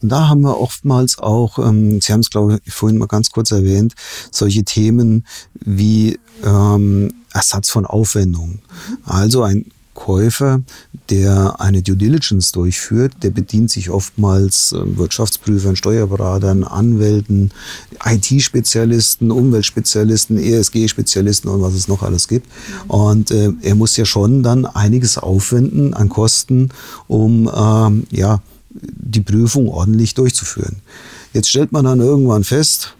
Und 0.00 0.10
da 0.10 0.28
haben 0.28 0.42
wir 0.42 0.60
oftmals 0.60 1.18
auch, 1.18 1.58
ähm, 1.58 2.00
Sie 2.00 2.12
haben 2.12 2.20
es, 2.20 2.30
glaube 2.30 2.60
ich, 2.64 2.72
vorhin 2.72 2.98
mal 2.98 3.06
ganz 3.06 3.30
kurz 3.30 3.50
erwähnt, 3.50 3.94
solche 4.30 4.64
Themen 4.64 5.26
wie 5.54 6.18
ähm, 6.44 7.14
Ersatz 7.32 7.70
von 7.70 7.86
Aufwendungen. 7.86 8.60
Also 9.04 9.42
ein 9.42 9.66
Käufer, 9.98 10.62
der 11.10 11.60
eine 11.60 11.82
Due 11.82 11.96
Diligence 11.96 12.52
durchführt, 12.52 13.14
der 13.24 13.30
bedient 13.30 13.68
sich 13.68 13.90
oftmals 13.90 14.72
äh, 14.72 14.96
Wirtschaftsprüfern, 14.96 15.74
Steuerberatern, 15.74 16.62
Anwälten, 16.62 17.50
IT-Spezialisten, 18.04 19.32
Umweltspezialisten, 19.32 20.38
ESG-Spezialisten 20.38 21.50
und 21.50 21.62
was 21.62 21.74
es 21.74 21.88
noch 21.88 22.04
alles 22.04 22.28
gibt. 22.28 22.46
Und 22.86 23.32
äh, 23.32 23.50
er 23.60 23.74
muss 23.74 23.96
ja 23.96 24.04
schon 24.04 24.44
dann 24.44 24.66
einiges 24.66 25.18
aufwenden 25.18 25.94
an 25.94 26.08
Kosten, 26.08 26.68
um 27.08 27.50
ähm, 27.52 28.06
ja, 28.12 28.40
die 28.80 29.20
Prüfung 29.20 29.68
ordentlich 29.68 30.14
durchzuführen. 30.14 30.76
Jetzt 31.32 31.48
stellt 31.48 31.72
man 31.72 31.84
dann 31.84 32.00
irgendwann 32.00 32.44
fest, 32.44 32.94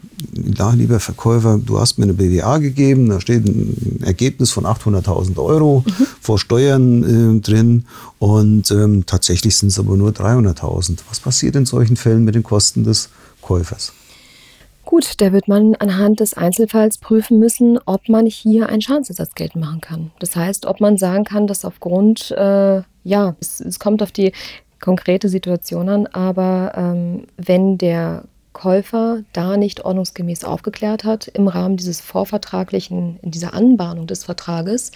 ja, 0.56 0.70
lieber 0.72 1.00
Verkäufer, 1.00 1.60
du 1.64 1.78
hast 1.78 1.98
mir 1.98 2.04
eine 2.04 2.14
BWA 2.14 2.58
gegeben, 2.58 3.08
da 3.08 3.20
steht 3.20 3.46
ein 3.46 4.00
Ergebnis 4.02 4.50
von 4.50 4.64
800.000 4.64 5.38
Euro 5.38 5.84
mhm. 5.86 6.06
vor 6.20 6.38
Steuern 6.38 7.36
äh, 7.36 7.40
drin 7.40 7.84
und 8.18 8.70
ähm, 8.70 9.06
tatsächlich 9.06 9.56
sind 9.56 9.68
es 9.68 9.78
aber 9.78 9.96
nur 9.96 10.10
300.000. 10.10 10.98
Was 11.08 11.20
passiert 11.20 11.56
in 11.56 11.66
solchen 11.66 11.96
Fällen 11.96 12.24
mit 12.24 12.34
den 12.34 12.42
Kosten 12.42 12.84
des 12.84 13.10
Käufers? 13.42 13.92
Gut, 14.88 15.20
da 15.20 15.34
wird 15.34 15.48
man 15.48 15.74
anhand 15.74 16.20
des 16.20 16.32
Einzelfalls 16.32 16.96
prüfen 16.96 17.38
müssen, 17.38 17.78
ob 17.84 18.08
man 18.08 18.24
hier 18.24 18.70
einen 18.70 18.80
Schadensersatz 18.80 19.34
geltend 19.34 19.62
machen 19.62 19.82
kann. 19.82 20.12
Das 20.18 20.34
heißt, 20.34 20.64
ob 20.64 20.80
man 20.80 20.96
sagen 20.96 21.24
kann, 21.24 21.46
dass 21.46 21.66
aufgrund, 21.66 22.30
äh, 22.30 22.80
ja, 23.04 23.36
es, 23.38 23.60
es, 23.60 23.78
kommt 23.78 24.02
auf 24.02 24.12
die 24.12 24.32
konkrete 24.80 25.28
Situation 25.28 25.88
an, 25.88 26.06
aber 26.06 26.72
ähm, 26.76 27.24
wenn 27.36 27.78
der 27.78 28.24
Käufer 28.58 29.22
da 29.32 29.56
nicht 29.56 29.84
ordnungsgemäß 29.84 30.42
aufgeklärt 30.42 31.04
hat 31.04 31.28
im 31.28 31.46
Rahmen 31.46 31.76
dieses 31.76 32.00
vorvertraglichen, 32.00 33.20
in 33.22 33.30
dieser 33.30 33.54
Anbahnung 33.54 34.08
des 34.08 34.24
Vertrages, 34.24 34.90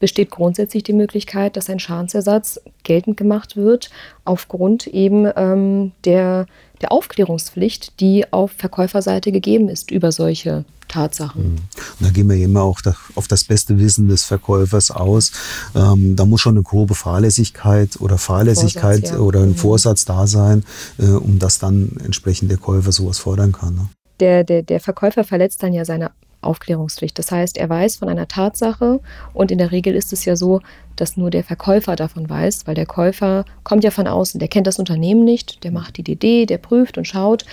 besteht 0.00 0.30
grundsätzlich 0.30 0.82
die 0.82 0.94
Möglichkeit, 0.94 1.58
dass 1.58 1.68
ein 1.68 1.78
Schadensersatz 1.78 2.60
geltend 2.84 3.18
gemacht 3.18 3.54
wird 3.54 3.90
aufgrund 4.24 4.86
eben 4.86 5.30
ähm, 5.36 5.92
der, 6.06 6.46
der 6.80 6.90
Aufklärungspflicht, 6.90 8.00
die 8.00 8.32
auf 8.32 8.52
Verkäuferseite 8.52 9.30
gegeben 9.30 9.68
ist 9.68 9.90
über 9.90 10.10
solche 10.10 10.64
Tatsachen. 10.92 11.54
Mhm. 11.54 11.56
Da 12.00 12.10
gehen 12.10 12.28
wir 12.28 12.36
immer 12.36 12.62
auch 12.62 12.80
auf 13.14 13.28
das 13.28 13.44
beste 13.44 13.78
Wissen 13.78 14.08
des 14.08 14.24
Verkäufers 14.24 14.90
aus. 14.90 15.32
Ähm, 15.74 16.16
da 16.16 16.24
muss 16.24 16.40
schon 16.40 16.56
eine 16.56 16.62
grobe 16.62 16.94
Fahrlässigkeit 16.94 18.00
oder 18.00 18.18
Fahrlässigkeit 18.18 19.00
Vorsatz, 19.00 19.10
ja. 19.10 19.18
oder 19.18 19.40
ein 19.40 19.50
mhm. 19.50 19.56
Vorsatz 19.56 20.04
da 20.04 20.26
sein, 20.26 20.64
äh, 20.98 21.06
um 21.06 21.38
dass 21.38 21.58
dann 21.58 21.96
entsprechend 22.04 22.50
der 22.50 22.58
Käufer 22.58 22.92
sowas 22.92 23.18
fordern 23.18 23.52
kann. 23.52 23.74
Ne? 23.74 23.88
Der, 24.20 24.44
der, 24.44 24.62
der 24.62 24.80
Verkäufer 24.80 25.24
verletzt 25.24 25.62
dann 25.62 25.72
ja 25.72 25.84
seine 25.84 26.10
Aufklärungspflicht. 26.42 27.18
Das 27.18 27.30
heißt, 27.30 27.56
er 27.56 27.68
weiß 27.68 27.96
von 27.96 28.08
einer 28.08 28.28
Tatsache 28.28 29.00
und 29.32 29.50
in 29.50 29.58
der 29.58 29.72
Regel 29.72 29.94
ist 29.94 30.12
es 30.12 30.24
ja 30.24 30.36
so, 30.36 30.60
dass 30.96 31.16
nur 31.16 31.30
der 31.30 31.44
Verkäufer 31.44 31.96
davon 31.96 32.28
weiß, 32.28 32.66
weil 32.66 32.74
der 32.74 32.86
Käufer 32.86 33.44
kommt 33.64 33.84
ja 33.84 33.90
von 33.90 34.06
außen, 34.06 34.38
der 34.38 34.48
kennt 34.48 34.66
das 34.66 34.78
Unternehmen 34.78 35.24
nicht, 35.24 35.64
der 35.64 35.72
macht 35.72 35.96
die 35.96 36.02
DD, 36.02 36.46
der 36.46 36.58
prüft 36.58 36.98
und 36.98 37.06
schaut. 37.06 37.44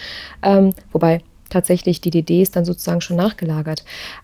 Ähm, 0.41 0.71
wobei 0.91 1.21
tatsächlich 1.49 2.01
die 2.01 2.11
DD 2.11 2.41
ist 2.41 2.55
dann 2.55 2.65
sozusagen 2.65 3.01
schon 3.01 3.17
nachgelagert. 3.17 3.83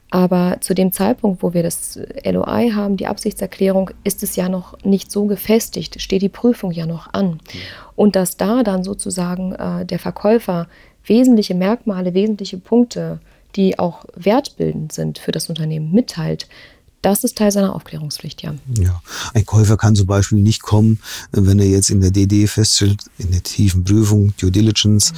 Aber 0.09 0.57
zu 0.61 0.73
dem 0.73 0.91
Zeitpunkt, 0.91 1.43
wo 1.43 1.53
wir 1.53 1.63
das 1.63 1.99
LOI 2.23 2.71
haben, 2.73 2.97
die 2.97 3.07
Absichtserklärung, 3.07 3.91
ist 4.03 4.23
es 4.23 4.35
ja 4.35 4.49
noch 4.49 4.77
nicht 4.83 5.11
so 5.11 5.25
gefestigt, 5.25 6.01
steht 6.01 6.21
die 6.21 6.29
Prüfung 6.29 6.71
ja 6.71 6.85
noch 6.85 7.13
an. 7.13 7.39
Und 7.95 8.15
dass 8.15 8.37
da 8.37 8.63
dann 8.63 8.83
sozusagen 8.83 9.53
äh, 9.53 9.85
der 9.85 9.99
Verkäufer 9.99 10.67
wesentliche 11.05 11.55
Merkmale, 11.55 12.13
wesentliche 12.13 12.57
Punkte, 12.57 13.19
die 13.55 13.79
auch 13.79 14.05
wertbildend 14.15 14.91
sind 14.91 15.17
für 15.17 15.31
das 15.31 15.49
Unternehmen, 15.49 15.91
mitteilt, 15.91 16.47
das 17.05 17.23
ist 17.23 17.37
Teil 17.37 17.51
seiner 17.51 17.75
Aufklärungspflicht, 17.75 18.41
ja. 18.41 18.55
Ja, 18.79 18.99
ein 19.35 19.45
Käufer 19.45 19.77
kann 19.77 19.95
zum 19.95 20.07
Beispiel 20.07 20.39
nicht 20.39 20.63
kommen, 20.63 20.99
wenn 21.31 21.59
er 21.59 21.67
jetzt 21.67 21.91
in 21.91 22.01
der 22.01 22.09
DD 22.09 22.47
feststellt, 22.47 22.99
in 23.19 23.29
der 23.29 23.43
tiefen 23.43 23.83
Prüfung, 23.83 24.33
Due 24.41 24.49
Diligence, 24.49 25.13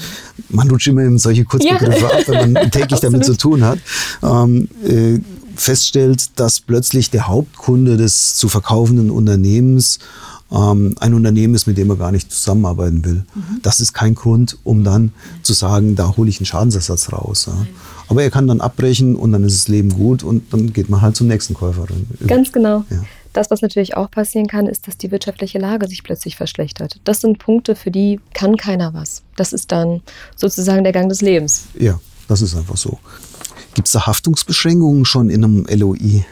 man 0.50 0.70
rutscht 0.70 0.88
immer 0.88 1.04
in 1.04 1.18
solche 1.18 1.46
Kurzbegriffe 1.46 2.02
ja. 2.02 2.08
ab, 2.08 2.24
wenn 2.28 2.52
man 2.52 2.72
täglich 2.72 3.00
damit 3.00 3.24
zu 3.24 3.38
tun 3.38 3.64
hat, 3.64 3.80
ähm, 4.22 4.68
äh, 4.86 5.20
feststellt, 5.56 6.32
dass 6.36 6.60
plötzlich 6.60 7.10
der 7.10 7.30
Hauptkunde 7.30 7.96
des 7.96 8.36
zu 8.36 8.50
verkaufenden 8.50 9.10
Unternehmens 9.10 10.00
ähm, 10.52 10.94
ein 11.00 11.14
Unternehmen 11.14 11.56
ist, 11.56 11.68
mit 11.68 11.78
dem 11.78 11.90
er 11.90 11.96
gar 11.96 12.12
nicht 12.12 12.34
zusammenarbeiten 12.34 13.06
will. 13.06 13.26
Mhm. 13.34 13.62
Das 13.62 13.80
ist 13.80 13.94
kein 13.94 14.14
Grund, 14.14 14.58
um 14.66 14.84
dann 14.84 15.14
zu 15.42 15.54
sagen, 15.54 15.96
da 15.96 16.18
hole 16.18 16.30
ich 16.30 16.40
einen 16.40 16.46
Schadensersatz 16.48 17.14
raus. 17.14 17.48
Ja. 17.48 17.66
Aber 18.08 18.24
er 18.24 18.32
kann 18.32 18.48
dann 18.48 18.62
abbrechen 18.62 19.16
und 19.16 19.32
dann 19.32 19.44
ist 19.44 19.56
das 19.56 19.68
Leben 19.68 19.90
gut 19.90 20.24
und 20.24 20.54
dann 20.54 20.74
geht 20.74 20.90
man 20.90 21.02
halt 21.02 21.16
zum 21.16 21.28
nächsten 21.28 21.54
Käufer. 21.54 21.86
Ganz 22.26 22.52
genau. 22.52 22.84
Ja. 22.90 23.04
Das, 23.34 23.52
was 23.52 23.62
natürlich 23.62 23.96
auch 23.96 24.10
passieren 24.10 24.48
kann, 24.48 24.68
ist, 24.68 24.88
dass 24.88 24.98
die 24.98 25.12
wirtschaftliche 25.12 25.60
Lage 25.60 25.88
sich 25.88 26.04
plötzlich 26.04 26.36
verschlechtert. 26.38 27.00
Das 27.04 27.22
sind 27.22 27.38
Punkte, 27.38 27.76
für 27.76 27.92
die 27.92 28.20
kann 28.34 28.58
keiner 28.58 28.94
was. 28.94 29.22
Das 29.36 29.54
ist 29.54 29.72
dann 29.72 30.02
sozusagen 30.36 30.84
der 30.84 30.94
Gang 30.94 31.10
des 31.10 31.22
Lebens. 31.22 31.66
Ja, 31.78 32.00
das 32.28 32.42
ist 32.42 32.56
einfach 32.56 32.78
so. 32.78 32.98
Gibt 33.76 33.88
es 33.88 33.92
da 33.92 34.08
Haftungsbeschränkungen 34.08 35.06
schon 35.06 35.30
in 35.30 35.44
einem 35.44 35.66
LOI? 35.70 36.26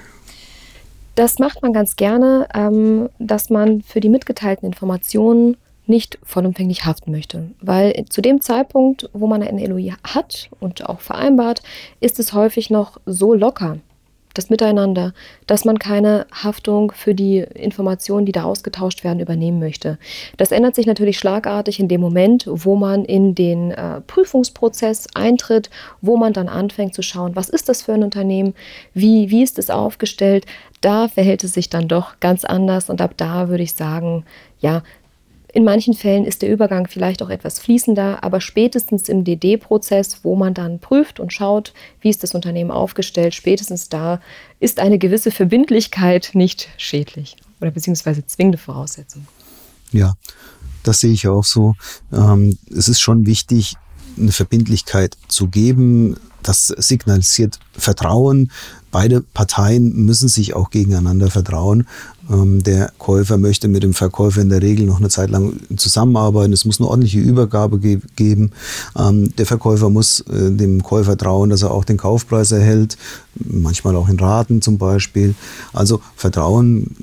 Das 1.14 1.40
macht 1.40 1.62
man 1.62 1.74
ganz 1.74 1.96
gerne, 1.96 2.48
ähm, 2.54 3.10
dass 3.20 3.50
man 3.50 3.84
für 3.84 4.00
die 4.00 4.10
mitgeteilten 4.10 4.66
Informationen 4.66 5.56
nicht 5.88 6.20
vollumfänglich 6.24 6.86
haften 6.86 7.12
möchte. 7.12 7.52
Weil 7.62 8.06
zu 8.10 8.22
dem 8.22 8.42
Zeitpunkt, 8.42 9.10
wo 9.14 9.28
man 9.28 9.44
ein 9.44 9.60
LOI 9.60 9.94
hat 10.04 10.50
und 10.60 10.88
auch 10.88 11.00
vereinbart, 11.00 11.62
ist 12.00 12.20
es 12.20 12.34
häufig 12.34 12.70
noch 12.70 13.00
so 13.06 13.34
locker, 13.34 13.78
das 14.36 14.50
Miteinander, 14.50 15.14
dass 15.48 15.66
man 15.66 15.80
keine 15.80 16.28
Haftung 16.32 16.92
für 16.92 17.16
die 17.16 17.40
Informationen, 17.40 18.26
die 18.26 18.32
da 18.32 18.44
ausgetauscht 18.44 19.04
werden, 19.04 19.20
übernehmen 19.20 19.60
möchte. 19.60 19.98
Das 20.38 20.52
ändert 20.52 20.76
sich 20.76 20.86
natürlich 20.86 21.18
schlagartig 21.18 21.80
in 21.80 21.88
dem 21.88 22.02
Moment, 22.02 22.46
wo 22.48 22.76
man 22.76 23.06
in 23.06 23.34
den 23.34 23.72
äh, 23.72 24.02
Prüfungsprozess 24.02 25.08
eintritt, 25.16 25.70
wo 26.02 26.18
man 26.18 26.34
dann 26.34 26.50
anfängt 26.50 26.94
zu 26.94 27.02
schauen, 27.02 27.36
was 27.36 27.50
ist 27.50 27.70
das 27.70 27.84
für 27.84 27.94
ein 27.94 28.04
Unternehmen, 28.04 28.54
wie, 28.94 29.30
wie 29.32 29.44
ist 29.44 29.58
es 29.58 29.70
aufgestellt. 29.70 30.46
Da 30.82 31.08
verhält 31.08 31.44
es 31.44 31.54
sich 31.54 31.70
dann 31.70 31.88
doch 31.88 32.20
ganz 32.20 32.46
anders 32.46 32.90
und 32.90 33.02
ab 33.02 33.14
da 33.18 33.50
würde 33.50 33.64
ich 33.64 33.74
sagen, 33.74 34.26
ja, 34.60 34.84
in 35.56 35.64
manchen 35.64 35.94
Fällen 35.94 36.26
ist 36.26 36.42
der 36.42 36.52
Übergang 36.52 36.86
vielleicht 36.86 37.24
auch 37.24 37.30
etwas 37.30 37.60
fließender, 37.60 38.26
aber 38.26 38.42
spätestens 38.42 39.08
im 39.08 39.24
DD-Prozess, 39.24 40.20
wo 40.24 40.36
man 40.36 40.54
dann 40.54 40.80
prüft 40.80 41.22
und 41.22 41.32
schaut, 41.32 41.74
wie 42.02 42.10
ist 42.10 42.24
das 42.24 42.36
Unternehmen 42.36 42.72
aufgestellt, 42.72 43.34
spätestens 43.34 43.88
da 43.88 44.20
ist 44.60 44.82
eine 44.82 44.98
gewisse 45.00 45.32
Verbindlichkeit 45.32 46.32
nicht 46.34 46.68
schädlich 46.76 47.38
oder 47.62 47.72
beziehungsweise 47.72 48.28
zwingende 48.28 48.58
Voraussetzung. 48.58 49.28
Ja, 49.94 50.16
das 50.84 51.00
sehe 51.00 51.14
ich 51.14 51.26
auch 51.30 51.46
so. 51.46 51.76
Ähm, 52.12 52.58
es 52.70 52.90
ist 52.90 53.00
schon 53.00 53.26
wichtig, 53.26 53.76
eine 54.18 54.32
Verbindlichkeit 54.32 55.18
zu 55.28 55.48
geben. 55.48 56.16
Das 56.44 56.68
signalisiert 56.68 57.60
Vertrauen. 57.76 58.52
Beide 58.92 59.22
Parteien 59.22 60.06
müssen 60.06 60.30
sich 60.30 60.54
auch 60.56 60.70
gegeneinander 60.70 61.32
vertrauen. 61.32 61.88
Ähm, 62.30 62.64
der 62.64 62.92
Käufer 62.98 63.38
möchte 63.38 63.68
mit 63.68 63.84
dem 63.84 63.94
Verkäufer 63.94 64.42
in 64.42 64.50
der 64.50 64.62
Regel 64.62 64.86
noch 64.86 65.00
eine 65.00 65.10
Zeit 65.10 65.30
lang 65.30 65.54
zusammenarbeiten. 65.76 66.54
Es 66.54 66.66
muss 66.66 66.80
eine 66.80 66.88
ordentliche 66.88 67.20
Übergabe 67.20 67.80
ge 67.80 68.00
geben. 68.16 68.52
Ähm, 68.98 69.36
der 69.36 69.46
Verkäufer 69.46 69.90
muss 69.90 70.22
äh, 70.22 70.52
dem 70.52 70.84
Käufer 70.84 71.18
trauen, 71.18 71.50
dass 71.50 71.64
er 71.64 71.72
auch 71.72 71.84
den 71.84 71.98
Kaufpreis 71.98 72.52
erhält, 72.52 72.98
manchmal 73.36 73.96
auch 73.96 74.08
in 74.08 74.20
Raten 74.20 74.62
zum 74.62 74.78
Beispiel. 74.78 75.36
Also 75.74 76.00
Vertrauen 76.16 76.96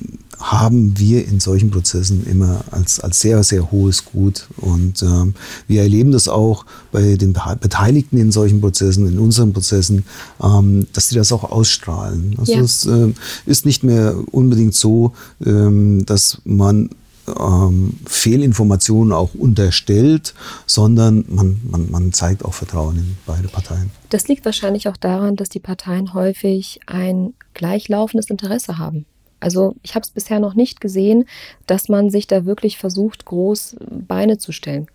haben 0.42 0.98
wir 0.98 1.26
in 1.26 1.40
solchen 1.40 1.70
Prozessen 1.70 2.26
immer 2.26 2.64
als, 2.70 3.00
als 3.00 3.20
sehr, 3.20 3.42
sehr 3.44 3.70
hohes 3.70 4.04
Gut. 4.04 4.48
Und 4.56 5.02
ähm, 5.02 5.34
wir 5.68 5.82
erleben 5.82 6.12
das 6.12 6.28
auch 6.28 6.66
bei 6.90 7.16
den 7.16 7.32
Beteiligten 7.32 8.18
in 8.18 8.32
solchen 8.32 8.60
Prozessen, 8.60 9.06
in 9.06 9.18
unseren 9.18 9.52
Prozessen, 9.52 10.04
ähm, 10.42 10.86
dass 10.92 11.08
sie 11.08 11.14
das 11.14 11.32
auch 11.32 11.44
ausstrahlen. 11.44 12.34
Also 12.38 12.52
ja. 12.52 12.60
es 12.60 12.86
äh, 12.86 13.12
ist 13.46 13.64
nicht 13.64 13.84
mehr 13.84 14.16
unbedingt 14.32 14.74
so, 14.74 15.12
ähm, 15.44 16.04
dass 16.06 16.42
man 16.44 16.90
ähm, 17.28 17.98
Fehlinformationen 18.06 19.12
auch 19.12 19.34
unterstellt, 19.34 20.34
sondern 20.66 21.24
man, 21.28 21.60
man, 21.70 21.90
man 21.90 22.12
zeigt 22.12 22.44
auch 22.44 22.54
Vertrauen 22.54 22.96
in 22.96 23.16
beide 23.26 23.48
Parteien. 23.48 23.90
Das 24.10 24.28
liegt 24.28 24.44
wahrscheinlich 24.44 24.88
auch 24.88 24.96
daran, 24.96 25.36
dass 25.36 25.48
die 25.48 25.60
Parteien 25.60 26.14
häufig 26.14 26.80
ein 26.86 27.34
gleichlaufendes 27.54 28.28
Interesse 28.28 28.78
haben. 28.78 29.06
Also 29.42 29.74
ich 29.82 29.94
habe 29.94 30.04
es 30.04 30.10
bisher 30.10 30.38
noch 30.38 30.54
nicht 30.54 30.80
gesehen, 30.80 31.26
dass 31.66 31.88
man 31.88 32.10
sich 32.10 32.26
da 32.26 32.44
wirklich 32.44 32.78
versucht, 32.78 33.24
groß 33.24 33.76
Beine 33.90 34.38
zu 34.38 34.52
stellen 34.52 34.86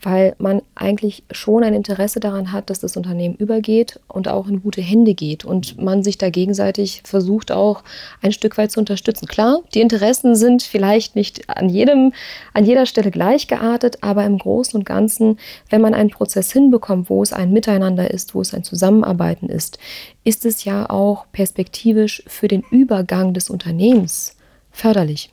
weil 0.00 0.34
man 0.38 0.62
eigentlich 0.74 1.24
schon 1.30 1.64
ein 1.64 1.74
Interesse 1.74 2.20
daran 2.20 2.52
hat, 2.52 2.70
dass 2.70 2.80
das 2.80 2.96
Unternehmen 2.96 3.34
übergeht 3.34 4.00
und 4.06 4.28
auch 4.28 4.46
in 4.46 4.62
gute 4.62 4.80
Hände 4.80 5.14
geht 5.14 5.44
und 5.44 5.80
man 5.82 6.02
sich 6.02 6.18
da 6.18 6.30
gegenseitig 6.30 7.02
versucht 7.04 7.50
auch 7.50 7.82
ein 8.22 8.32
Stück 8.32 8.58
weit 8.58 8.70
zu 8.70 8.80
unterstützen. 8.80 9.26
Klar, 9.26 9.60
die 9.74 9.80
Interessen 9.80 10.36
sind 10.36 10.62
vielleicht 10.62 11.16
nicht 11.16 11.48
an 11.50 11.68
jedem, 11.68 12.12
an 12.54 12.64
jeder 12.64 12.86
Stelle 12.86 13.10
gleich 13.10 13.48
geartet, 13.48 13.98
aber 14.02 14.24
im 14.24 14.38
Großen 14.38 14.78
und 14.78 14.84
Ganzen, 14.84 15.38
wenn 15.68 15.80
man 15.80 15.94
einen 15.94 16.10
Prozess 16.10 16.52
hinbekommt, 16.52 17.10
wo 17.10 17.22
es 17.22 17.32
ein 17.32 17.52
Miteinander 17.52 18.10
ist, 18.10 18.34
wo 18.34 18.40
es 18.40 18.54
ein 18.54 18.64
Zusammenarbeiten 18.64 19.48
ist, 19.48 19.78
ist 20.24 20.46
es 20.46 20.64
ja 20.64 20.88
auch 20.88 21.26
perspektivisch 21.32 22.22
für 22.26 22.48
den 22.48 22.62
Übergang 22.70 23.34
des 23.34 23.50
Unternehmens 23.50 24.36
förderlich. 24.70 25.30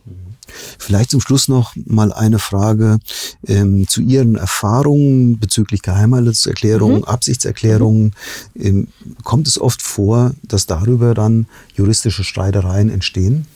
Vielleicht 0.78 1.12
zum 1.12 1.22
Schluss 1.22 1.48
noch 1.48 1.74
mal 1.86 2.14
eine 2.14 2.40
Frage 2.40 3.00
ähm, 3.48 3.88
zu 3.88 4.02
Ihren 4.02 4.36
Erfahrungen 4.36 5.40
bezüglich 5.40 5.82
Geheimhaltungserklärungen, 5.82 7.00
mhm. 7.00 7.04
Absichtserklärungen. 7.06 8.14
Ähm, 8.56 8.88
kommt 9.24 9.48
es 9.48 9.60
oft 9.60 9.82
vor, 9.82 10.32
dass 10.44 10.66
darüber 10.66 11.14
dann 11.14 11.48
juristische 11.76 12.24
Streitereien 12.24 12.90
entstehen? 12.90 13.48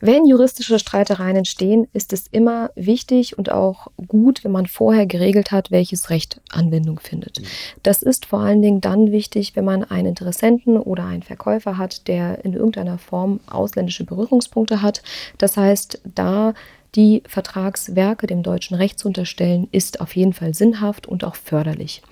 Wenn 0.00 0.26
juristische 0.26 0.78
Streitereien 0.78 1.36
entstehen, 1.36 1.88
ist 1.92 2.12
es 2.12 2.26
immer 2.26 2.70
wichtig 2.74 3.38
und 3.38 3.50
auch 3.50 3.88
gut, 4.06 4.44
wenn 4.44 4.52
man 4.52 4.66
vorher 4.66 5.06
geregelt 5.06 5.52
hat, 5.52 5.70
welches 5.70 6.10
Recht 6.10 6.40
Anwendung 6.50 7.00
findet. 7.00 7.40
Das 7.82 8.02
ist 8.02 8.26
vor 8.26 8.40
allen 8.40 8.62
Dingen 8.62 8.80
dann 8.80 9.10
wichtig, 9.10 9.56
wenn 9.56 9.64
man 9.64 9.84
einen 9.84 10.08
Interessenten 10.08 10.76
oder 10.76 11.04
einen 11.04 11.22
Verkäufer 11.22 11.78
hat, 11.78 12.08
der 12.08 12.44
in 12.44 12.52
irgendeiner 12.52 12.98
Form 12.98 13.40
ausländische 13.46 14.04
Berührungspunkte 14.04 14.82
hat. 14.82 15.02
Das 15.38 15.56
heißt, 15.56 16.00
da 16.14 16.54
die 16.94 17.22
Vertragswerke 17.26 18.26
dem 18.26 18.42
deutschen 18.42 18.76
Recht 18.76 18.98
zu 18.98 19.08
unterstellen, 19.08 19.68
ist 19.72 20.00
auf 20.00 20.16
jeden 20.16 20.32
Fall 20.32 20.54
sinnhaft 20.54 21.06
und 21.06 21.24
auch 21.24 21.36
förderlich. 21.36 22.02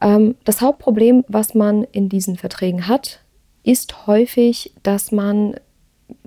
Ähm, 0.00 0.36
das 0.44 0.60
Hauptproblem, 0.60 1.24
was 1.28 1.54
man 1.54 1.84
in 1.84 2.08
diesen 2.08 2.36
Verträgen 2.36 2.86
hat, 2.88 3.20
ist 3.62 4.06
häufig, 4.06 4.74
dass 4.82 5.10
man 5.10 5.56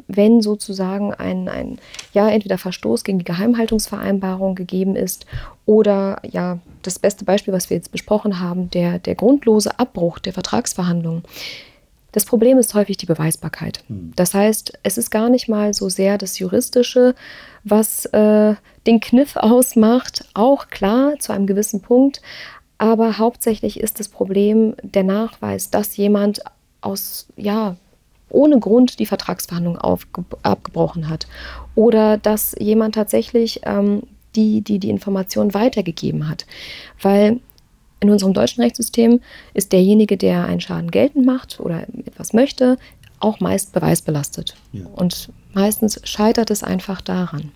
wenn 0.07 0.41
sozusagen 0.41 1.13
ein, 1.13 1.49
ein 1.49 1.79
ja, 2.13 2.29
entweder 2.29 2.57
Verstoß 2.57 3.03
gegen 3.03 3.19
die 3.19 3.25
Geheimhaltungsvereinbarung 3.25 4.55
gegeben 4.55 4.95
ist 4.95 5.25
oder 5.65 6.21
ja, 6.29 6.59
das 6.81 6.99
beste 6.99 7.25
Beispiel, 7.25 7.53
was 7.53 7.69
wir 7.69 7.77
jetzt 7.77 7.91
besprochen 7.91 8.39
haben, 8.39 8.69
der, 8.69 8.99
der 8.99 9.15
grundlose 9.15 9.79
Abbruch 9.79 10.19
der 10.19 10.33
Vertragsverhandlungen. 10.33 11.23
Das 12.13 12.25
Problem 12.25 12.57
ist 12.57 12.73
häufig 12.73 12.97
die 12.97 13.05
Beweisbarkeit. 13.05 13.83
Hm. 13.87 14.13
Das 14.15 14.33
heißt, 14.33 14.79
es 14.83 14.97
ist 14.97 15.11
gar 15.11 15.29
nicht 15.29 15.49
mal 15.49 15.73
so 15.73 15.89
sehr 15.89 16.17
das 16.17 16.39
Juristische, 16.39 17.15
was 17.63 18.05
äh, 18.05 18.55
den 18.87 18.99
Kniff 18.99 19.35
ausmacht, 19.35 20.25
auch 20.33 20.69
klar 20.69 21.19
zu 21.19 21.33
einem 21.33 21.47
gewissen 21.47 21.81
Punkt, 21.81 22.21
aber 22.77 23.17
hauptsächlich 23.17 23.79
ist 23.79 23.99
das 23.99 24.07
Problem 24.07 24.75
der 24.83 25.03
Nachweis, 25.03 25.69
dass 25.69 25.97
jemand 25.97 26.41
aus 26.81 27.27
ja, 27.35 27.75
ohne 28.29 28.59
Grund 28.59 28.99
die 28.99 29.05
Vertragsverhandlung 29.05 29.77
abgebrochen 29.77 31.09
hat 31.09 31.27
oder 31.75 32.17
dass 32.17 32.55
jemand 32.59 32.95
tatsächlich 32.95 33.61
ähm, 33.63 34.03
die, 34.35 34.61
die 34.61 34.79
die 34.79 34.89
Information 34.89 35.53
weitergegeben 35.53 36.29
hat. 36.29 36.45
Weil 37.01 37.39
in 37.99 38.09
unserem 38.09 38.33
deutschen 38.33 38.61
Rechtssystem 38.61 39.21
ist 39.53 39.71
derjenige, 39.71 40.17
der 40.17 40.45
einen 40.45 40.61
Schaden 40.61 40.91
geltend 40.91 41.25
macht 41.25 41.59
oder 41.59 41.87
etwas 42.05 42.33
möchte, 42.33 42.77
auch 43.19 43.39
meist 43.39 43.73
beweisbelastet. 43.73 44.55
Ja. 44.71 44.85
Und 44.95 45.29
meistens 45.53 45.99
scheitert 46.03 46.51
es 46.51 46.63
einfach 46.63 47.01
daran. 47.01 47.51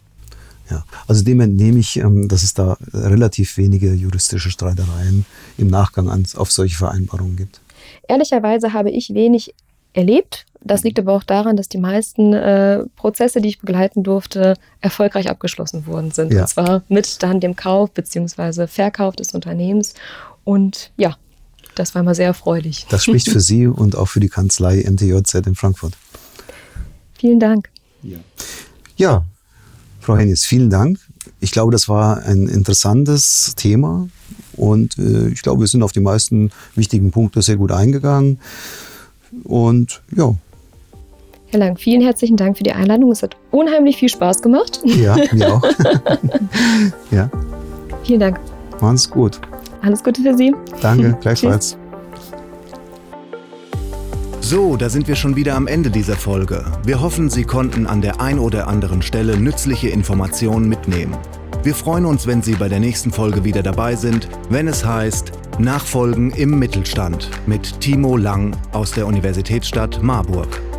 Ja, 0.69 0.85
also 1.07 1.23
dem 1.23 1.41
entnehme 1.41 1.79
ich, 1.79 1.97
ähm, 1.97 2.27
dass 2.27 2.43
es 2.43 2.53
da 2.53 2.77
relativ 2.93 3.57
wenige 3.57 3.93
juristische 3.93 4.49
Streitereien 4.49 5.25
im 5.57 5.67
Nachgang 5.67 6.09
auf 6.35 6.51
solche 6.51 6.77
Vereinbarungen 6.77 7.35
gibt. 7.35 7.61
Ehrlicherweise 8.07 8.73
habe 8.73 8.89
ich 8.89 9.13
wenig 9.13 9.53
erlebt. 9.93 10.45
Das 10.63 10.83
liegt 10.83 10.99
aber 10.99 11.13
auch 11.13 11.23
daran, 11.23 11.57
dass 11.57 11.69
die 11.69 11.79
meisten 11.79 12.33
äh, 12.33 12.83
Prozesse, 12.95 13.41
die 13.41 13.49
ich 13.49 13.59
begleiten 13.59 14.03
durfte, 14.03 14.55
erfolgreich 14.79 15.29
abgeschlossen 15.29 15.87
worden 15.87 16.11
sind. 16.11 16.31
Ja. 16.31 16.41
Und 16.41 16.47
zwar 16.47 16.83
mit 16.87 17.23
dann 17.23 17.39
dem 17.39 17.55
Kauf 17.55 17.91
bzw. 17.91 18.67
Verkauf 18.67 19.15
des 19.15 19.33
Unternehmens. 19.33 19.95
Und 20.43 20.91
ja, 20.97 21.17
das 21.75 21.95
war 21.95 22.01
immer 22.01 22.13
sehr 22.13 22.27
erfreulich. 22.27 22.85
Das 22.89 23.03
spricht 23.05 23.29
für 23.29 23.39
Sie 23.39 23.65
und 23.65 23.95
auch 23.95 24.07
für 24.07 24.19
die 24.19 24.29
Kanzlei 24.29 24.83
MTJZ 24.87 25.47
in 25.47 25.55
Frankfurt. 25.55 25.93
Vielen 27.17 27.39
Dank. 27.39 27.69
Ja, 28.03 28.17
ja 28.97 29.25
Frau 29.99 30.17
Hennis, 30.17 30.45
vielen 30.45 30.69
Dank. 30.69 30.99
Ich 31.39 31.51
glaube, 31.51 31.71
das 31.71 31.87
war 31.87 32.23
ein 32.23 32.47
interessantes 32.47 33.53
Thema 33.55 34.09
und 34.53 34.97
äh, 34.97 35.29
ich 35.29 35.41
glaube, 35.41 35.61
wir 35.61 35.67
sind 35.67 35.83
auf 35.83 35.91
die 35.91 35.99
meisten 35.99 36.51
wichtigen 36.75 37.11
Punkte 37.11 37.41
sehr 37.41 37.57
gut 37.57 37.71
eingegangen. 37.71 38.39
Und 39.43 40.01
ja. 40.15 40.33
Herr 41.47 41.59
Lang, 41.59 41.77
vielen 41.77 42.01
herzlichen 42.01 42.37
Dank 42.37 42.57
für 42.57 42.63
die 42.63 42.71
Einladung. 42.71 43.11
Es 43.11 43.23
hat 43.23 43.35
unheimlich 43.51 43.97
viel 43.97 44.09
Spaß 44.09 44.41
gemacht. 44.41 44.79
Ja, 44.85 45.17
mir 45.33 45.53
auch. 45.53 45.63
ja. 47.11 47.29
Vielen 48.03 48.19
Dank. 48.19 48.39
Machen's 48.79 49.09
gut. 49.09 49.39
Alles 49.81 50.03
Gute 50.03 50.21
für 50.21 50.35
Sie. 50.35 50.53
Danke, 50.81 51.17
gleichfalls. 51.21 51.77
So, 54.39 54.75
da 54.75 54.89
sind 54.89 55.07
wir 55.07 55.15
schon 55.15 55.35
wieder 55.35 55.55
am 55.55 55.67
Ende 55.67 55.89
dieser 55.89 56.15
Folge. 56.15 56.65
Wir 56.83 57.01
hoffen, 57.01 57.29
Sie 57.29 57.43
konnten 57.43 57.85
an 57.85 58.01
der 58.01 58.19
ein 58.19 58.39
oder 58.39 58.67
anderen 58.67 59.01
Stelle 59.01 59.37
nützliche 59.37 59.89
Informationen 59.89 60.67
mitnehmen. 60.67 61.15
Wir 61.63 61.75
freuen 61.75 62.05
uns, 62.05 62.27
wenn 62.27 62.41
Sie 62.41 62.55
bei 62.55 62.67
der 62.67 62.79
nächsten 62.79 63.11
Folge 63.11 63.43
wieder 63.43 63.61
dabei 63.61 63.95
sind, 63.95 64.27
wenn 64.49 64.67
es 64.67 64.83
heißt 64.83 65.31
Nachfolgen 65.61 66.31
im 66.31 66.57
Mittelstand 66.57 67.29
mit 67.45 67.79
Timo 67.79 68.17
Lang 68.17 68.55
aus 68.71 68.91
der 68.91 69.05
Universitätsstadt 69.05 70.01
Marburg. 70.01 70.70